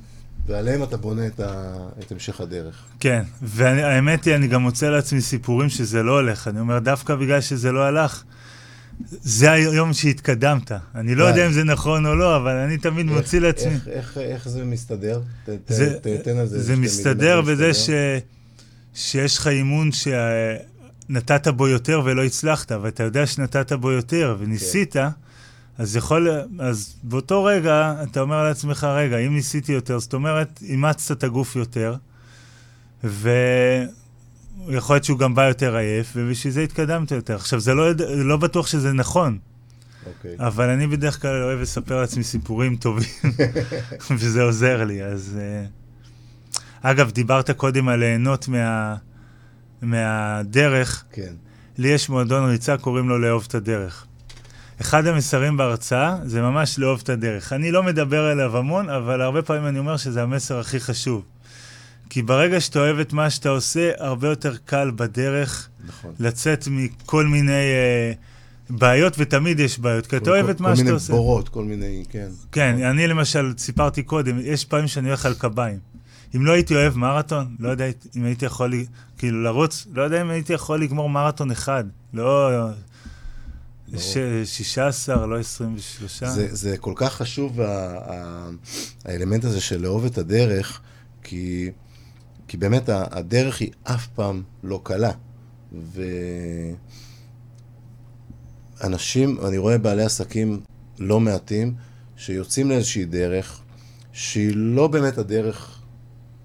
ועליהם 0.47 0.83
אתה 0.83 0.97
בונה 0.97 1.27
את, 1.27 1.41
ה... 1.41 1.73
את 1.99 2.13
המשך 2.13 2.41
הדרך. 2.41 2.85
כן, 3.01 3.23
והאמת 3.43 4.25
היא, 4.25 4.35
אני 4.35 4.47
גם 4.47 4.63
מוצא 4.63 4.91
לעצמי 4.91 5.21
סיפורים 5.21 5.69
שזה 5.69 6.03
לא 6.03 6.13
הולך. 6.13 6.49
אני 6.49 6.61
אומר, 6.61 6.79
דווקא 6.79 7.15
בגלל 7.15 7.41
שזה 7.41 7.73
לא 7.73 7.85
הלך, 7.85 8.23
זה 9.11 9.51
היום 9.53 9.93
שהתקדמת. 9.93 10.73
אני 10.95 11.15
לא. 11.15 11.25
יודע 11.25 11.47
אם 11.47 11.53
זה 11.53 11.65
נכון 11.65 12.07
או 12.07 12.15
לא, 12.17 12.37
אבל 12.37 12.51
אני 12.57 12.79
תמיד 12.79 13.07
מוציא 13.07 13.39
איך- 13.39 13.47
לעצמי. 13.47 13.73
איך- 13.73 13.89
איך- 13.89 14.19
איך 14.19 14.49
זה 14.49 14.65
מסתדר? 14.65 15.21
ת- 15.47 15.51
זה, 15.69 15.99
ת- 15.99 16.07
תן 16.25 16.37
על 16.37 16.47
זה 16.47 16.63
זה 16.63 16.77
מסתדר 16.77 17.41
בזה 17.41 17.75
ש. 17.75 17.91
שיש 18.95 19.39
לך 19.39 19.47
אימון 19.47 19.91
שנתת 21.09 21.49
בו 21.49 21.69
יותר 21.69 22.03
ולא 22.05 22.25
הצלחת, 22.25 22.73
ואתה 22.73 23.03
יודע 23.03 23.27
שנתת 23.27 23.73
בו 23.73 23.91
יותר 23.91 24.37
וניסית, 24.39 24.93
כן. 24.93 25.09
אז 25.79 25.97
יכול, 25.97 26.29
אז 26.59 26.97
באותו 27.03 27.45
רגע 27.45 27.95
אתה 28.03 28.21
אומר 28.21 28.45
לעצמך, 28.45 28.85
רגע, 28.85 29.19
אם 29.19 29.35
ניסיתי 29.35 29.73
יותר, 29.73 29.99
זאת 29.99 30.15
אומרת, 30.15 30.61
אימצת 30.63 31.17
את 31.17 31.25
הגוף 31.25 31.57
יותר, 31.57 31.95
ויכול 33.05 34.97
להיות 34.97 35.05
שהוא 35.05 35.19
גם 35.19 35.35
בא 35.35 35.43
יותר 35.43 35.77
עייף, 35.77 36.13
ובשביל 36.17 36.53
זה 36.53 36.63
התקדמת 36.63 37.11
יותר. 37.11 37.35
עכשיו, 37.35 37.61
זה 37.61 37.75
לא, 37.75 37.93
לא 38.09 38.37
בטוח 38.37 38.67
שזה 38.67 38.93
נכון, 38.93 39.39
אוקיי. 40.07 40.37
אבל 40.39 40.69
אני 40.69 40.87
בדרך 40.87 41.23
כלל 41.23 41.43
אוהב 41.43 41.61
לספר 41.61 42.01
לעצמי 42.01 42.25
סיפורים 42.25 42.77
טובים, 42.77 43.09
וזה 44.19 44.43
עוזר 44.43 44.85
לי, 44.85 45.03
אז... 45.03 45.39
אה, 45.41 45.65
אגב, 46.83 47.11
דיברת 47.11 47.51
קודם 47.51 47.89
על 47.89 47.99
ליהנות 47.99 48.49
מה... 48.49 48.97
מהדרך. 49.83 51.05
כן. 51.13 51.33
לי 51.79 51.89
יש 51.89 52.09
מועדון 52.09 52.51
ריצה, 52.51 52.77
קוראים 52.77 53.09
לו 53.09 53.19
לאהוב 53.19 53.45
את 53.49 53.55
הדרך. 53.55 54.07
אחד 54.81 55.07
המסרים 55.07 55.57
בהרצאה 55.57 56.17
זה 56.25 56.43
ממש 56.43 56.79
לאהוב 56.79 57.01
את 57.03 57.09
הדרך. 57.09 57.53
אני 57.53 57.71
לא 57.71 57.83
מדבר 57.83 58.25
עליו 58.25 58.57
המון, 58.57 58.91
אבל 58.91 59.21
הרבה 59.23 59.43
פעמים 59.43 59.67
אני 59.67 59.79
אומר 59.79 59.97
שזה 59.97 60.23
המסר 60.23 60.59
הכי 60.59 60.81
חשוב. 60.81 61.25
כי 62.11 62.23
ברגע 62.23 62.61
שאתה 62.61 62.79
אוהב 62.79 62.99
את 62.99 63.13
מה 63.13 63.31
שאתה 63.31 63.49
עושה, 63.49 63.91
הרבה 63.99 64.29
יותר 64.29 64.57
קל 64.65 64.91
בדרך 64.97 65.69
נכון. 65.89 66.15
לצאת 66.21 66.69
מכל 66.71 67.27
מיני 67.27 67.53
אה, 67.53 68.13
בעיות, 68.71 69.15
ותמיד 69.19 69.61
יש 69.61 69.79
בעיות, 69.79 70.07
כי 70.07 70.17
אתה 70.17 70.31
אוהב 70.31 70.49
את 70.49 70.61
מה 70.61 70.77
שאתה 70.77 70.89
כל 70.89 70.95
עושה. 70.95 71.13
מיני 71.13 71.25
בורות, 71.25 71.49
כל 71.49 71.65
מיני, 71.65 72.05
כן. 72.11 72.29
כן, 72.53 72.83
אני 72.83 73.07
למשל, 73.07 73.55
סיפרתי 73.59 74.03
קודם, 74.03 74.39
יש 74.43 74.65
פעמים 74.65 74.87
שאני 74.87 75.09
הולך 75.09 75.27
על 75.27 75.35
קביים. 75.35 75.79
אם 76.37 76.47
לא 76.47 76.53
הייתי 76.53 76.75
אוהב 76.75 76.97
מרתון, 76.97 77.57
לא 77.59 77.69
יודע 77.69 77.85
אם 78.17 78.25
הייתי 78.25 78.47
יכול, 78.47 78.75
כאילו, 79.19 79.43
לרוץ, 79.43 79.87
לא 79.93 80.03
יודע 80.03 80.21
אם 80.21 80.31
הייתי 80.31 80.53
יכול 80.53 80.83
לגמור 80.83 81.11
מרתון 81.11 81.51
אחד. 81.51 81.85
לא... 82.15 82.51
ש... 83.97 84.17
16, 84.45 85.27
לא 85.27 85.39
23. 85.39 86.23
זה, 86.23 86.55
זה 86.55 86.77
כל 86.77 86.93
כך 86.97 87.15
חשוב, 87.15 87.61
ה, 87.61 87.99
ה, 88.13 88.49
האלמנט 89.05 89.45
הזה 89.45 89.61
של 89.61 89.81
לאהוב 89.81 90.05
את 90.05 90.19
הדרך, 90.19 90.81
כי, 91.23 91.71
כי 92.49 92.57
באמת 92.57 92.89
הדרך 92.89 93.61
היא 93.61 93.71
אף 93.83 94.07
פעם 94.07 94.43
לא 94.63 94.81
קלה. 94.83 95.13
ואנשים, 98.81 99.39
אני 99.47 99.59
רואה 99.59 99.79
בעלי 99.79 100.05
עסקים 100.05 100.61
לא 100.99 101.21
מעטים, 101.21 101.75
שיוצאים 102.17 102.69
לאיזושהי 102.69 103.05
דרך, 103.05 103.61
שהיא 104.13 104.53
לא 104.55 104.89
באמת 104.89 105.19
הדרך 105.19 105.78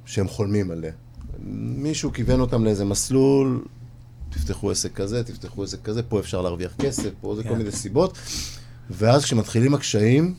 שהם 0.06 0.28
חולמים 0.28 0.72
עליה. 0.72 0.92
מישהו 1.78 2.14
כיוון 2.14 2.40
אותם 2.40 2.66
לאיזה 2.66 2.86
מסלול, 2.86 3.64
תפתחו 4.30 4.72
עסק 4.72 4.94
כזה, 4.94 5.24
תפתחו 5.24 5.64
עסק 5.64 5.82
כזה, 5.84 6.04
פה 6.04 6.20
אפשר 6.20 6.42
להרוויח 6.42 6.74
כסף, 6.80 7.10
פה 7.22 7.36
זה 7.36 7.44
כל 7.44 7.50
כן. 7.50 7.58
מיני 7.58 7.72
סיבות. 7.72 8.18
ואז 8.90 9.24
כשמתחילים 9.24 9.74
הקשיים, 9.74 10.34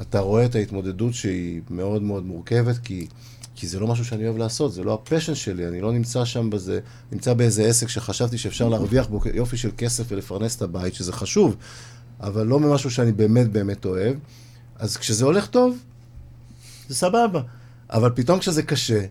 אתה 0.00 0.20
רואה 0.20 0.44
את 0.44 0.54
ההתמודדות 0.54 1.14
שהיא 1.14 1.60
מאוד 1.70 2.02
מאוד 2.02 2.26
מורכבת, 2.26 2.78
כי, 2.78 3.06
כי 3.54 3.66
זה 3.66 3.80
לא 3.80 3.86
משהו 3.86 4.04
שאני 4.04 4.26
אוהב 4.26 4.36
לעשות, 4.36 4.72
זה 4.72 4.84
לא 4.84 4.94
הפשן 4.94 5.34
שלי, 5.34 5.68
אני 5.68 5.80
לא 5.80 5.92
נמצא 5.92 6.24
שם 6.24 6.50
בזה, 6.50 6.80
נמצא 7.12 7.34
באיזה 7.34 7.64
עסק 7.64 7.88
שחשבתי 7.88 8.38
שאפשר 8.38 8.68
להרוויח 8.68 9.06
בו 9.06 9.20
יופי 9.34 9.56
של 9.56 9.70
כסף 9.76 10.04
ולפרנס 10.08 10.56
את 10.56 10.62
הבית, 10.62 10.94
שזה 10.94 11.12
חשוב, 11.12 11.56
אבל 12.20 12.46
לא 12.46 12.60
ממשהו 12.60 12.90
שאני 12.90 13.12
באמת 13.12 13.52
באמת 13.52 13.84
אוהב. 13.84 14.16
אז 14.76 14.96
כשזה 14.96 15.24
הולך 15.24 15.46
טוב, 15.46 15.78
זה 16.88 16.94
סבבה. 16.94 17.40
אבל 17.92 18.10
פתאום 18.14 18.38
כשזה 18.38 18.62
קשה, 18.62 19.04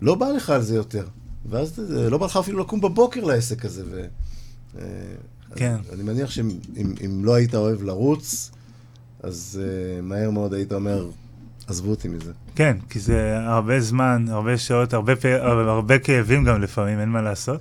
לא 0.00 0.14
בא 0.14 0.26
לך 0.26 0.50
על 0.50 0.62
זה 0.62 0.74
יותר. 0.74 1.06
ואז 1.50 1.80
לא 1.88 2.18
בא 2.18 2.26
לך 2.26 2.36
אפילו 2.36 2.60
לקום 2.60 2.80
בבוקר 2.80 3.24
לעסק 3.24 3.64
הזה. 3.64 3.82
ו... 3.90 4.06
אה, 4.78 4.84
כן. 5.56 5.76
אני 5.92 6.02
מניח 6.02 6.30
שאם 6.30 6.50
אם, 6.76 6.94
אם 7.04 7.24
לא 7.24 7.34
היית 7.34 7.54
אוהב 7.54 7.82
לרוץ, 7.82 8.50
אז 9.22 9.60
uh, 9.62 10.02
מהר 10.02 10.30
מאוד 10.30 10.54
היית 10.54 10.72
אומר, 10.72 11.10
עזבו 11.66 11.90
אותי 11.90 12.08
מזה. 12.08 12.32
כן, 12.54 12.76
כי 12.90 13.00
זה 13.00 13.38
הרבה 13.38 13.80
זמן, 13.80 14.24
הרבה 14.28 14.58
שעות, 14.58 14.94
הרבה, 14.94 15.16
פ... 15.16 15.24
הרבה 15.68 15.98
כאבים 15.98 16.44
גם 16.44 16.62
לפעמים, 16.62 17.00
אין 17.00 17.08
מה 17.08 17.22
לעשות. 17.22 17.60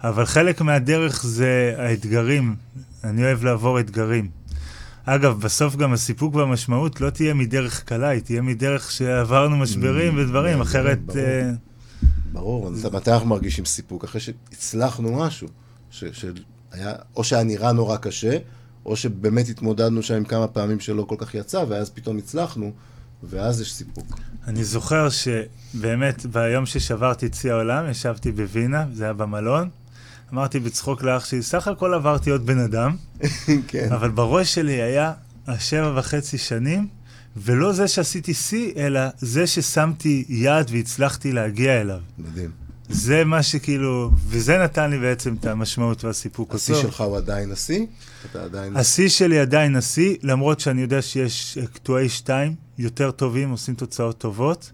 אבל 0.00 0.26
חלק 0.26 0.60
מהדרך 0.60 1.26
זה 1.26 1.74
האתגרים. 1.78 2.54
אני 3.04 3.24
אוהב 3.24 3.44
לעבור 3.44 3.80
אתגרים. 3.80 4.28
אגב, 5.14 5.40
בסוף 5.40 5.76
גם 5.76 5.92
הסיפוק 5.92 6.34
והמשמעות 6.34 7.00
לא 7.00 7.10
תהיה 7.10 7.34
מדרך 7.34 7.84
קלה, 7.84 8.08
היא 8.08 8.20
תהיה 8.20 8.42
מדרך 8.42 8.90
שעברנו 8.90 9.56
משברים 9.56 10.16
Mm, 10.16 10.20
ודברים, 10.20 10.54
כן, 10.54 10.60
אחרת... 10.60 10.98
ברור. 12.32 12.68
אה, 12.68 12.72
אז 12.72 12.86
מתי 12.92 13.10
אנחנו 13.10 13.26
מרגישים 13.26 13.64
סיפוק? 13.64 14.04
אחרי 14.04 14.20
שהצלחנו 14.20 15.18
משהו, 15.18 15.48
שהיה, 15.90 16.92
או 17.16 17.24
שהיה 17.24 17.44
נראה 17.44 17.72
נורא 17.72 17.96
קשה, 17.96 18.36
או 18.86 18.96
שבאמת 18.96 19.48
התמודדנו 19.48 20.02
שם 20.02 20.14
עם 20.14 20.24
כמה 20.24 20.46
פעמים 20.46 20.80
שלא 20.80 21.02
כל 21.02 21.16
כך 21.18 21.34
יצא, 21.34 21.64
ואז 21.68 21.90
פתאום 21.90 22.18
הצלחנו, 22.18 22.72
ואז 23.22 23.60
יש 23.60 23.72
סיפוק. 23.72 24.20
אני 24.46 24.64
זוכר 24.64 25.08
שבאמת 25.08 26.26
ביום 26.26 26.66
ששברתי 26.66 27.26
את 27.26 27.34
שיא 27.34 27.52
העולם, 27.52 27.90
ישבתי 27.90 28.32
בווינה, 28.32 28.84
זה 28.92 29.04
היה 29.04 29.12
במלון, 29.12 29.68
אמרתי 30.32 30.60
בצחוק 30.60 31.02
לאח 31.02 31.24
שלי, 31.24 31.42
סך 31.42 31.68
הכל 31.68 31.94
עברתי 31.94 32.30
עוד 32.30 32.46
בן 32.46 32.58
אדם, 32.58 32.96
כן. 33.68 33.92
אבל 33.92 34.10
בראש 34.10 34.54
שלי 34.54 34.82
היה 34.82 35.12
השבע 35.46 35.98
וחצי 35.98 36.38
שנים, 36.38 36.88
ולא 37.36 37.72
זה 37.72 37.88
שעשיתי 37.88 38.34
שיא, 38.34 38.72
אלא 38.76 39.00
זה 39.18 39.46
ששמתי 39.46 40.24
יד 40.28 40.66
והצלחתי 40.70 41.32
להגיע 41.32 41.80
אליו. 41.80 42.00
מדהים. 42.18 42.50
זה 42.88 43.24
מה 43.24 43.42
שכאילו, 43.42 44.10
וזה 44.26 44.58
נתן 44.58 44.90
לי 44.90 44.98
בעצם 44.98 45.34
את 45.40 45.46
המשמעות 45.46 46.04
והסיפוק. 46.04 46.54
השיא. 46.54 46.74
שלך 46.74 47.00
הוא 47.00 47.16
עדיין 47.16 47.52
השיא? 47.52 47.86
אתה 48.30 48.44
עדיין... 48.44 48.76
השיא 48.76 49.08
שלי 49.08 49.38
עדיין 49.38 49.76
השיא, 49.76 50.16
למרות 50.22 50.60
שאני 50.60 50.80
יודע 50.80 51.02
שיש 51.02 51.58
אה, 51.58 51.66
קטועי 51.66 52.08
שתיים 52.08 52.54
יותר 52.78 53.10
טובים, 53.10 53.50
עושים 53.50 53.74
תוצאות 53.74 54.18
טובות. 54.18 54.70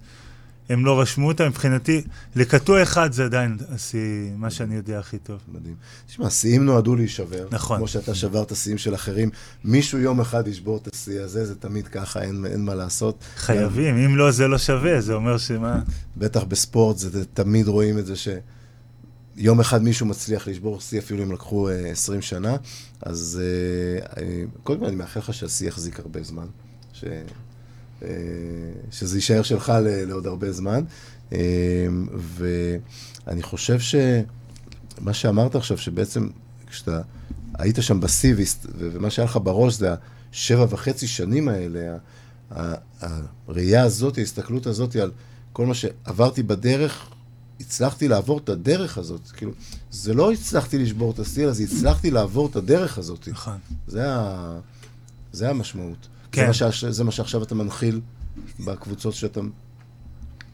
הם 0.69 0.85
לא 0.85 1.01
רשמו 1.01 1.29
אותם, 1.29 1.47
מבחינתי, 1.47 2.03
לקטוע 2.37 2.83
אחד 2.83 3.13
זה 3.13 3.25
עדיין 3.25 3.57
השיא, 3.69 4.31
מה 4.37 4.51
שאני 4.51 4.75
יודע 4.75 4.99
הכי 4.99 5.19
טוב. 5.19 5.41
מדהים. 5.49 5.75
תשמע, 6.07 6.31
שיאים 6.31 6.65
נועדו 6.65 6.97
להישבר. 6.97 7.49
נכון. 7.51 7.77
כמו 7.79 7.89
שאתה 7.89 8.15
שברת 8.15 8.57
שיאים 8.57 8.79
של 8.79 8.95
אחרים. 8.95 9.31
מישהו 9.65 9.99
יום 9.99 10.21
אחד 10.21 10.49
ישבור 10.49 10.77
את 10.77 10.95
השיא 10.95 11.21
הזה, 11.21 11.47
זה 11.47 11.55
תמיד 11.55 11.89
ככה, 11.89 12.23
אין, 12.23 12.47
אין 12.47 12.65
מה 12.65 12.75
לעשות. 12.75 13.25
חייבים, 13.37 13.97
אם 13.97 14.17
לא 14.17 14.31
זה 14.31 14.49
לא 14.49 14.59
שווה, 14.59 15.01
זה 15.01 15.15
אומר 15.15 15.39
שמה... 15.39 15.81
בטח 16.17 16.45
בספורט, 16.45 16.99
זה, 16.99 17.25
תמיד 17.25 17.69
רואים 17.69 17.99
את 17.99 18.07
זה 18.07 18.15
שיום 18.17 19.61
אחד 19.61 19.83
מישהו 19.83 20.07
מצליח 20.07 20.49
לשבור 20.49 20.81
שיא, 20.81 20.99
אפילו 20.99 21.23
אם 21.23 21.33
לקחו 21.33 21.69
אה, 21.69 21.91
20 21.91 22.23
שנה. 22.23 22.57
אז 23.03 23.41
אה, 24.17 24.23
קודם 24.63 24.81
כל 24.81 24.87
אני 24.87 24.97
מאחל 24.97 25.21
לך 25.21 25.35
שהשיא 25.35 25.69
יחזיק 25.69 26.01
הרבה 26.01 26.23
זמן. 26.23 26.47
ש... 26.93 27.05
אה, 28.03 28.09
שזה 28.91 29.17
יישאר 29.17 29.43
שלך 29.43 29.73
לעוד 29.83 30.27
הרבה 30.27 30.53
זמן. 30.53 30.85
אה, 31.33 31.39
ואני 32.17 33.43
חושב 33.43 33.79
שמה 33.81 35.15
שאמרת 35.15 35.55
עכשיו, 35.55 35.79
שבעצם 35.79 36.29
כשאתה 36.67 37.01
היית 37.59 37.77
שם 37.81 38.01
בשיא, 38.01 38.35
ו- 38.35 38.89
ומה 38.93 39.11
שהיה 39.11 39.27
לך 39.27 39.39
בראש 39.43 39.75
זה 39.75 39.95
השבע 40.33 40.67
וחצי 40.71 41.07
שנים 41.07 41.49
האלה, 41.49 41.97
הראייה 43.01 43.83
הזאת, 43.83 44.19
ההסתכלות 44.19 44.67
הזאת 44.67 44.97
על 44.97 45.11
כל 45.53 45.67
מה 45.67 45.75
שעברתי 45.75 46.43
בדרך, 46.43 47.09
הצלחתי 47.61 48.09
לעבור 48.09 48.39
את 48.39 48.49
הדרך 48.49 48.99
הזאת. 48.99 49.21
כאילו, 49.31 49.53
זה 49.91 50.15
לא 50.15 50.33
הצלחתי 50.33 50.79
לשבור 50.79 51.11
את 51.11 51.19
השיא, 51.19 51.45
אלא 51.45 51.53
זה 51.53 51.63
הצלחתי 51.63 52.11
לעבור 52.11 52.47
את 52.47 52.57
הדרך 52.57 52.99
הזאת. 52.99 53.29
נכון. 53.29 53.59
זה, 53.87 54.13
ה... 54.13 54.59
זה 55.33 55.51
המשמעות. 55.51 56.09
כן. 56.33 56.41
זה, 56.41 56.47
מה 56.47 56.53
שעש... 56.53 56.85
זה 56.85 57.05
מה 57.05 57.11
שעכשיו 57.11 57.43
אתה 57.43 57.55
מנחיל 57.55 58.01
בקבוצות 58.61 59.15
שאתה... 59.15 59.41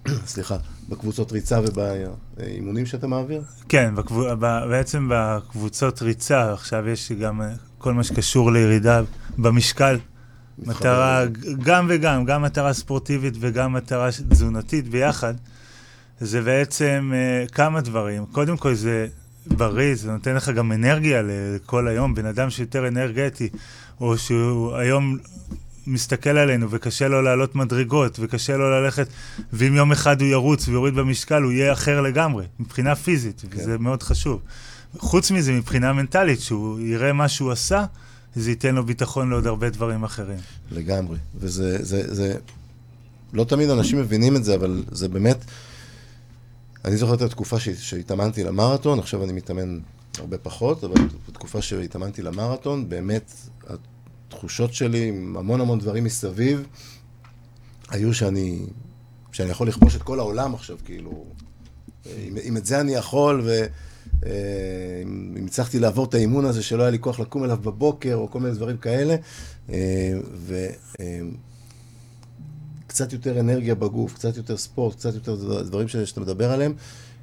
סליחה, 0.26 0.56
בקבוצות 0.88 1.32
ריצה 1.32 1.60
ובאימונים 1.60 2.86
שאתה 2.86 3.06
מעביר? 3.06 3.42
כן, 3.68 3.94
בקבו... 3.94 4.24
ב... 4.38 4.46
בעצם 4.68 5.08
בקבוצות 5.12 6.02
ריצה, 6.02 6.52
עכשיו 6.52 6.88
יש 6.88 7.12
גם 7.12 7.42
אה, 7.42 7.48
כל 7.78 7.94
מה 7.94 8.04
שקשור 8.04 8.52
לירידה 8.52 9.02
במשקל. 9.38 9.98
מטרה, 10.58 11.24
גם 11.62 11.86
וגם, 11.88 12.24
גם 12.24 12.42
מטרה 12.42 12.72
ספורטיבית 12.72 13.34
וגם 13.40 13.72
מטרה 13.72 14.08
תזונתית 14.28 14.88
ביחד. 14.88 15.34
זה 16.20 16.40
בעצם 16.40 17.12
uh, 17.12 17.52
כמה 17.52 17.80
דברים. 17.80 18.26
קודם 18.26 18.56
כל 18.56 18.74
זה 18.74 19.06
בריא, 19.46 19.94
זה 19.94 20.12
נותן 20.12 20.34
לך 20.34 20.48
גם 20.48 20.72
אנרגיה 20.72 21.22
לכל 21.22 21.88
היום. 21.88 22.14
בן 22.14 22.26
אדם 22.26 22.50
שיותר 22.50 22.88
אנרגטי, 22.88 23.48
או 24.02 24.18
שהוא 24.18 24.74
היום 24.74 25.18
מסתכל 25.86 26.30
עלינו 26.30 26.70
וקשה 26.70 27.08
לו 27.08 27.22
לעלות 27.22 27.54
מדרגות, 27.54 28.18
וקשה 28.20 28.56
לו 28.56 28.70
ללכת, 28.70 29.06
ואם 29.52 29.74
יום 29.74 29.92
אחד 29.92 30.20
הוא 30.20 30.28
ירוץ 30.28 30.68
ויוריד 30.68 30.94
במשקל, 30.94 31.42
הוא 31.42 31.52
יהיה 31.52 31.72
אחר 31.72 32.00
לגמרי, 32.00 32.44
מבחינה 32.60 32.94
פיזית, 32.94 33.40
כן. 33.40 33.48
וזה 33.50 33.78
מאוד 33.78 34.02
חשוב. 34.02 34.40
חוץ 34.98 35.30
מזה, 35.30 35.52
מבחינה 35.52 35.92
מנטלית, 35.92 36.40
שהוא 36.40 36.80
יראה 36.80 37.12
מה 37.12 37.28
שהוא 37.28 37.52
עשה, 37.52 37.84
זה 38.34 38.50
ייתן 38.50 38.74
לו 38.74 38.84
ביטחון 38.84 39.30
לעוד 39.30 39.46
הרבה 39.46 39.70
דברים 39.70 40.04
אחרים. 40.04 40.38
לגמרי. 40.70 41.18
וזה, 41.34 41.84
זה, 41.84 42.14
זה, 42.14 42.34
לא 43.32 43.44
תמיד 43.44 43.70
אנשים 43.70 43.98
מבינים 43.98 44.36
את 44.36 44.44
זה, 44.44 44.54
אבל 44.54 44.84
זה 44.90 45.08
באמת... 45.08 45.44
אני 46.84 46.96
זוכר 46.96 47.14
את 47.14 47.22
התקופה 47.22 47.56
שהתאמנתי 47.58 48.44
למרתון, 48.44 48.98
עכשיו 48.98 49.24
אני 49.24 49.32
מתאמן 49.32 49.78
הרבה 50.18 50.38
פחות, 50.38 50.84
אבל 50.84 50.94
בתקופה 51.28 51.62
שהתאמנתי 51.62 52.22
למרתון, 52.22 52.88
באמת 52.88 53.32
התחושות 54.32 54.74
שלי 54.74 55.08
עם 55.08 55.36
המון 55.36 55.60
המון 55.60 55.78
דברים 55.78 56.04
מסביב, 56.04 56.66
היו 57.90 58.14
שאני, 58.14 58.66
שאני 59.32 59.50
יכול 59.50 59.68
לכבוש 59.68 59.96
את 59.96 60.02
כל 60.02 60.18
העולם 60.18 60.54
עכשיו, 60.54 60.78
כאילו, 60.84 61.24
אם, 62.06 62.36
אם 62.48 62.56
את 62.56 62.66
זה 62.66 62.80
אני 62.80 62.94
יכול, 62.94 63.42
ואם 63.44 65.36
אה, 65.40 65.44
הצלחתי 65.46 65.78
לעבור 65.78 66.04
את 66.04 66.14
האימון 66.14 66.44
הזה 66.44 66.62
שלא 66.62 66.82
היה 66.82 66.90
לי 66.90 66.98
כוח 66.98 67.20
לקום 67.20 67.44
אליו 67.44 67.56
בבוקר, 67.56 68.14
או 68.14 68.30
כל 68.30 68.40
מיני 68.40 68.54
דברים 68.54 68.76
כאלה, 68.76 69.16
אה, 69.70 70.12
וקצת 72.86 73.12
אה, 73.12 73.16
יותר 73.16 73.40
אנרגיה 73.40 73.74
בגוף, 73.74 74.14
קצת 74.14 74.36
יותר 74.36 74.56
ספורט, 74.56 74.96
קצת 74.96 75.14
יותר 75.14 75.62
דברים 75.62 75.88
שאתה 75.88 76.20
מדבר 76.20 76.52
עליהם, 76.52 76.74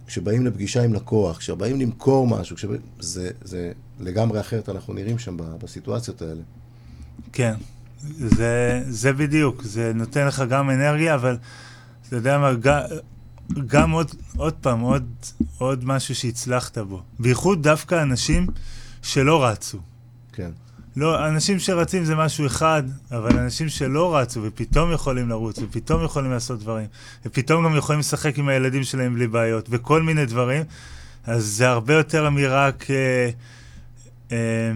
כשבאים 0.07 0.45
לפגישה 0.45 0.83
עם 0.83 0.93
לקוח, 0.93 1.37
כשבאים 1.37 1.79
למכור 1.79 2.27
משהו, 2.27 2.55
כשבא... 2.55 2.75
זה, 2.99 3.31
זה 3.41 3.71
לגמרי 3.99 4.39
אחרת, 4.39 4.69
אנחנו 4.69 4.93
נראים 4.93 5.19
שם 5.19 5.37
בסיטואציות 5.37 6.21
האלה. 6.21 6.41
כן, 7.33 7.53
זה, 8.17 8.81
זה 8.89 9.13
בדיוק, 9.13 9.63
זה 9.63 9.91
נותן 9.95 10.27
לך 10.27 10.43
גם 10.49 10.69
אנרגיה, 10.69 11.15
אבל 11.15 11.37
אתה 12.07 12.15
יודע 12.15 12.37
מה, 12.37 12.53
גם, 12.53 12.79
גם 13.67 13.91
עוד, 13.91 14.11
עוד 14.37 14.53
פעם, 14.53 14.79
עוד, 14.79 15.05
עוד 15.57 15.85
משהו 15.85 16.15
שהצלחת 16.15 16.77
בו. 16.77 17.01
בייחוד 17.19 17.63
דווקא 17.63 18.01
אנשים 18.01 18.47
שלא 19.01 19.45
רצו. 19.45 19.77
כן. 20.33 20.51
לא, 20.95 21.27
אנשים 21.27 21.59
שרצים 21.59 22.05
זה 22.05 22.15
משהו 22.15 22.45
אחד, 22.45 22.83
אבל 23.11 23.37
אנשים 23.37 23.69
שלא 23.69 24.17
רצו 24.17 24.39
ופתאום 24.43 24.91
יכולים 24.91 25.29
לרוץ, 25.29 25.59
ופתאום 25.59 26.03
יכולים 26.03 26.31
לעשות 26.31 26.59
דברים, 26.59 26.87
ופתאום 27.25 27.65
גם 27.65 27.75
יכולים 27.75 27.99
לשחק 27.99 28.37
עם 28.37 28.47
הילדים 28.47 28.83
שלהם 28.83 29.15
בלי 29.15 29.27
בעיות, 29.27 29.67
וכל 29.69 30.01
מיני 30.01 30.25
דברים, 30.25 30.63
אז 31.25 31.45
זה 31.45 31.69
הרבה 31.69 31.93
יותר 31.93 32.29
מרק... 32.29 32.85
אה, 32.91 33.29
אה, 34.31 34.71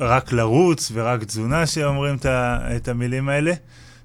רק 0.00 0.32
לרוץ 0.32 0.90
ורק 0.94 1.24
תזונה 1.24 1.66
שאומרים 1.66 2.16
את 2.76 2.88
המילים 2.88 3.28
האלה. 3.28 3.52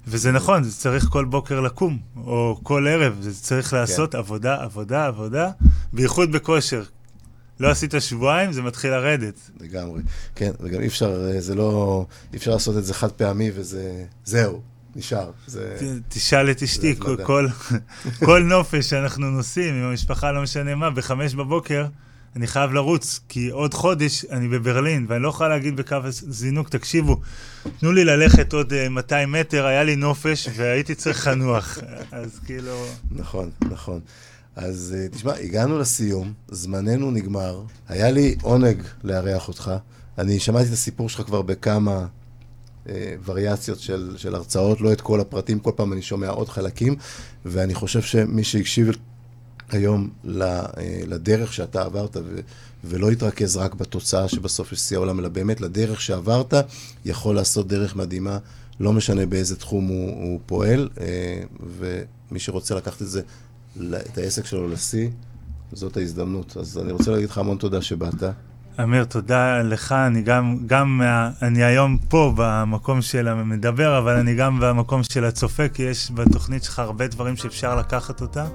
וזה 0.08 0.32
נכון, 0.32 0.64
זה 0.64 0.76
צריך 0.76 1.04
כל 1.04 1.24
בוקר 1.24 1.60
לקום, 1.60 1.98
או 2.16 2.60
כל 2.62 2.86
ערב, 2.88 3.16
זה 3.20 3.42
צריך 3.42 3.72
לעשות 3.72 4.12
כן. 4.12 4.18
עבודה, 4.18 4.62
עבודה, 4.62 5.06
עבודה, 5.06 5.50
בייחוד 5.92 6.32
בכושר. 6.32 6.82
לא 7.60 7.70
עשית 7.70 7.94
שבועיים, 7.98 8.52
זה 8.52 8.62
מתחיל 8.62 8.90
לרדת. 8.90 9.50
לגמרי. 9.60 10.02
כן, 10.34 10.50
וגם 10.60 10.80
אי 10.80 10.86
אפשר, 10.86 11.40
זה 11.40 11.54
לא, 11.54 12.06
אי 12.32 12.38
אפשר 12.38 12.50
לעשות 12.50 12.76
את 12.76 12.84
זה 12.84 12.94
חד 12.94 13.12
פעמי 13.12 13.50
וזה, 13.54 14.04
זהו, 14.24 14.60
נשאר. 14.96 15.30
זה... 15.46 15.76
תשאל 16.08 16.50
את 16.50 16.62
אשתי, 16.62 16.96
כל, 16.98 17.16
כל, 17.22 17.46
כל 18.26 18.42
נופש 18.42 18.90
שאנחנו 18.90 19.30
נוסעים 19.30 19.74
עם 19.74 19.82
המשפחה, 19.82 20.32
לא 20.32 20.42
משנה 20.42 20.74
מה, 20.74 20.90
בחמש 20.90 21.34
בבוקר, 21.34 21.86
אני 22.36 22.46
חייב 22.46 22.72
לרוץ, 22.72 23.20
כי 23.28 23.48
עוד 23.48 23.74
חודש 23.74 24.24
אני 24.30 24.48
בברלין, 24.48 25.06
ואני 25.08 25.22
לא 25.22 25.28
יכול 25.28 25.48
להגיד 25.48 25.76
בקו 25.76 25.96
הזינוק, 26.04 26.68
תקשיבו, 26.68 27.20
תנו 27.78 27.92
לי 27.92 28.04
ללכת 28.04 28.52
עוד 28.52 28.72
200 28.90 29.34
אה, 29.34 29.40
מטר, 29.40 29.66
היה 29.66 29.84
לי 29.84 29.96
נופש 29.96 30.48
והייתי 30.56 30.94
צריך 30.94 31.26
לנוח. 31.26 31.78
אז 32.12 32.40
כאילו... 32.46 32.86
נכון, 33.10 33.50
נכון. 33.60 34.00
אז 34.56 34.94
אה, 34.98 35.08
תשמע, 35.08 35.32
הגענו 35.34 35.78
לסיום, 35.78 36.32
זמננו 36.48 37.10
נגמר. 37.10 37.62
היה 37.88 38.10
לי 38.10 38.36
עונג 38.42 38.82
לארח 39.04 39.48
אותך. 39.48 39.72
אני 40.18 40.40
שמעתי 40.40 40.68
את 40.68 40.72
הסיפור 40.72 41.08
שלך 41.08 41.20
כבר 41.20 41.42
בכמה 41.42 42.06
אה, 42.88 43.14
וריאציות 43.24 43.80
של, 43.80 44.14
של 44.16 44.34
הרצאות, 44.34 44.80
לא 44.80 44.92
את 44.92 45.00
כל 45.00 45.20
הפרטים, 45.20 45.58
כל 45.58 45.72
פעם 45.76 45.92
אני 45.92 46.02
שומע 46.02 46.28
עוד 46.28 46.48
חלקים, 46.48 46.96
ואני 47.44 47.74
חושב 47.74 48.02
שמי 48.02 48.44
שהקשיב 48.44 48.90
היום 49.70 50.08
אה, 50.40 50.62
לדרך 51.06 51.52
שאתה 51.52 51.82
עברת, 51.82 52.16
ו, 52.16 52.40
ולא 52.84 53.10
התרכז 53.10 53.56
רק 53.56 53.74
בתוצאה 53.74 54.28
שבסוף 54.28 54.72
יש 54.72 54.80
שיא 54.80 54.96
העולם, 54.96 55.20
אלא 55.20 55.28
באמת 55.28 55.60
לדרך 55.60 56.00
שעברת, 56.00 56.54
יכול 57.04 57.34
לעשות 57.34 57.68
דרך 57.68 57.96
מדהימה, 57.96 58.38
לא 58.80 58.92
משנה 58.92 59.26
באיזה 59.26 59.56
תחום 59.56 59.86
הוא, 59.86 60.10
הוא 60.10 60.40
פועל, 60.46 60.88
אה, 61.00 61.42
ומי 61.78 62.38
שרוצה 62.38 62.74
לקחת 62.74 63.02
את 63.02 63.08
זה, 63.08 63.20
את 63.96 64.18
העסק 64.18 64.46
שלו 64.46 64.68
לשיא, 64.68 65.08
זאת 65.72 65.96
ההזדמנות. 65.96 66.56
אז 66.56 66.78
אני 66.78 66.92
רוצה 66.92 67.10
להגיד 67.10 67.30
לך 67.30 67.38
המון 67.38 67.56
תודה 67.56 67.82
שבאת. 67.82 68.22
אמיר, 68.82 69.04
תודה 69.04 69.62
לך. 69.62 69.92
אני 69.92 70.22
גם, 70.22 70.56
גם, 70.66 71.02
אני 71.42 71.64
היום 71.64 71.98
פה 72.08 72.32
במקום 72.36 73.02
של 73.02 73.28
המדבר, 73.28 73.98
אבל 73.98 74.16
אני 74.16 74.34
גם 74.34 74.60
במקום 74.60 75.02
של 75.02 75.24
הצופה, 75.24 75.68
כי 75.68 75.82
יש 75.82 76.10
בתוכנית 76.14 76.64
שלך 76.64 76.78
הרבה 76.78 77.08
דברים 77.08 77.36
שאפשר 77.36 77.76
לקחת 77.76 78.20
אותה. 78.20 78.46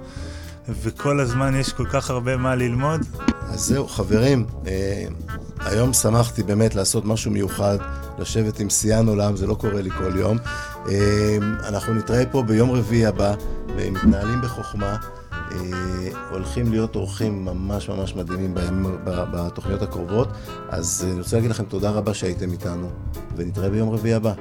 וכל 0.70 1.20
הזמן 1.20 1.56
יש 1.56 1.74
כל 1.74 1.86
כך 1.86 2.10
הרבה 2.10 2.38
מה 2.38 2.56
ללמוד. 2.56 3.02
אז 3.42 3.60
זהו, 3.60 3.88
חברים, 3.88 4.46
אה, 4.68 5.06
היום 5.60 5.94
שמחתי 5.94 6.44
באמת 6.44 6.76
לעשות 6.76 7.06
משהו 7.06 7.32
מיוחד, 7.32 7.78
לשבת 8.20 8.60
עם 8.60 8.70
שיאן 8.70 9.08
עולם, 9.08 9.36
זה 9.36 9.48
לא 9.48 9.54
קורה 9.54 9.82
לי 9.82 9.90
כל 9.90 10.16
יום. 10.16 10.38
אה, 10.90 11.38
אנחנו 11.68 11.94
נתראה 11.94 12.26
פה 12.26 12.42
ביום 12.42 12.72
רביעי 12.72 13.06
הבא, 13.06 13.34
ומתנהלים 13.76 14.42
בחוכמה. 14.42 14.98
אה, 15.32 15.58
הולכים 16.32 16.72
להיות 16.72 16.96
אורחים 16.96 17.46
ממש 17.46 17.90
ממש 17.90 18.16
מדהימים 18.16 18.54
בימים, 18.54 18.98
בתוכניות 19.06 19.82
הקרובות. 19.82 20.28
אז 20.70 21.08
אני 21.12 21.20
רוצה 21.20 21.36
להגיד 21.36 21.52
לכם 21.52 21.64
תודה 21.64 21.90
רבה 21.90 22.14
שהייתם 22.14 22.52
איתנו, 22.52 22.90
ונתראה 23.36 23.70
ביום 23.70 23.90
רביעי 23.90 24.14
הבא. 24.14 24.34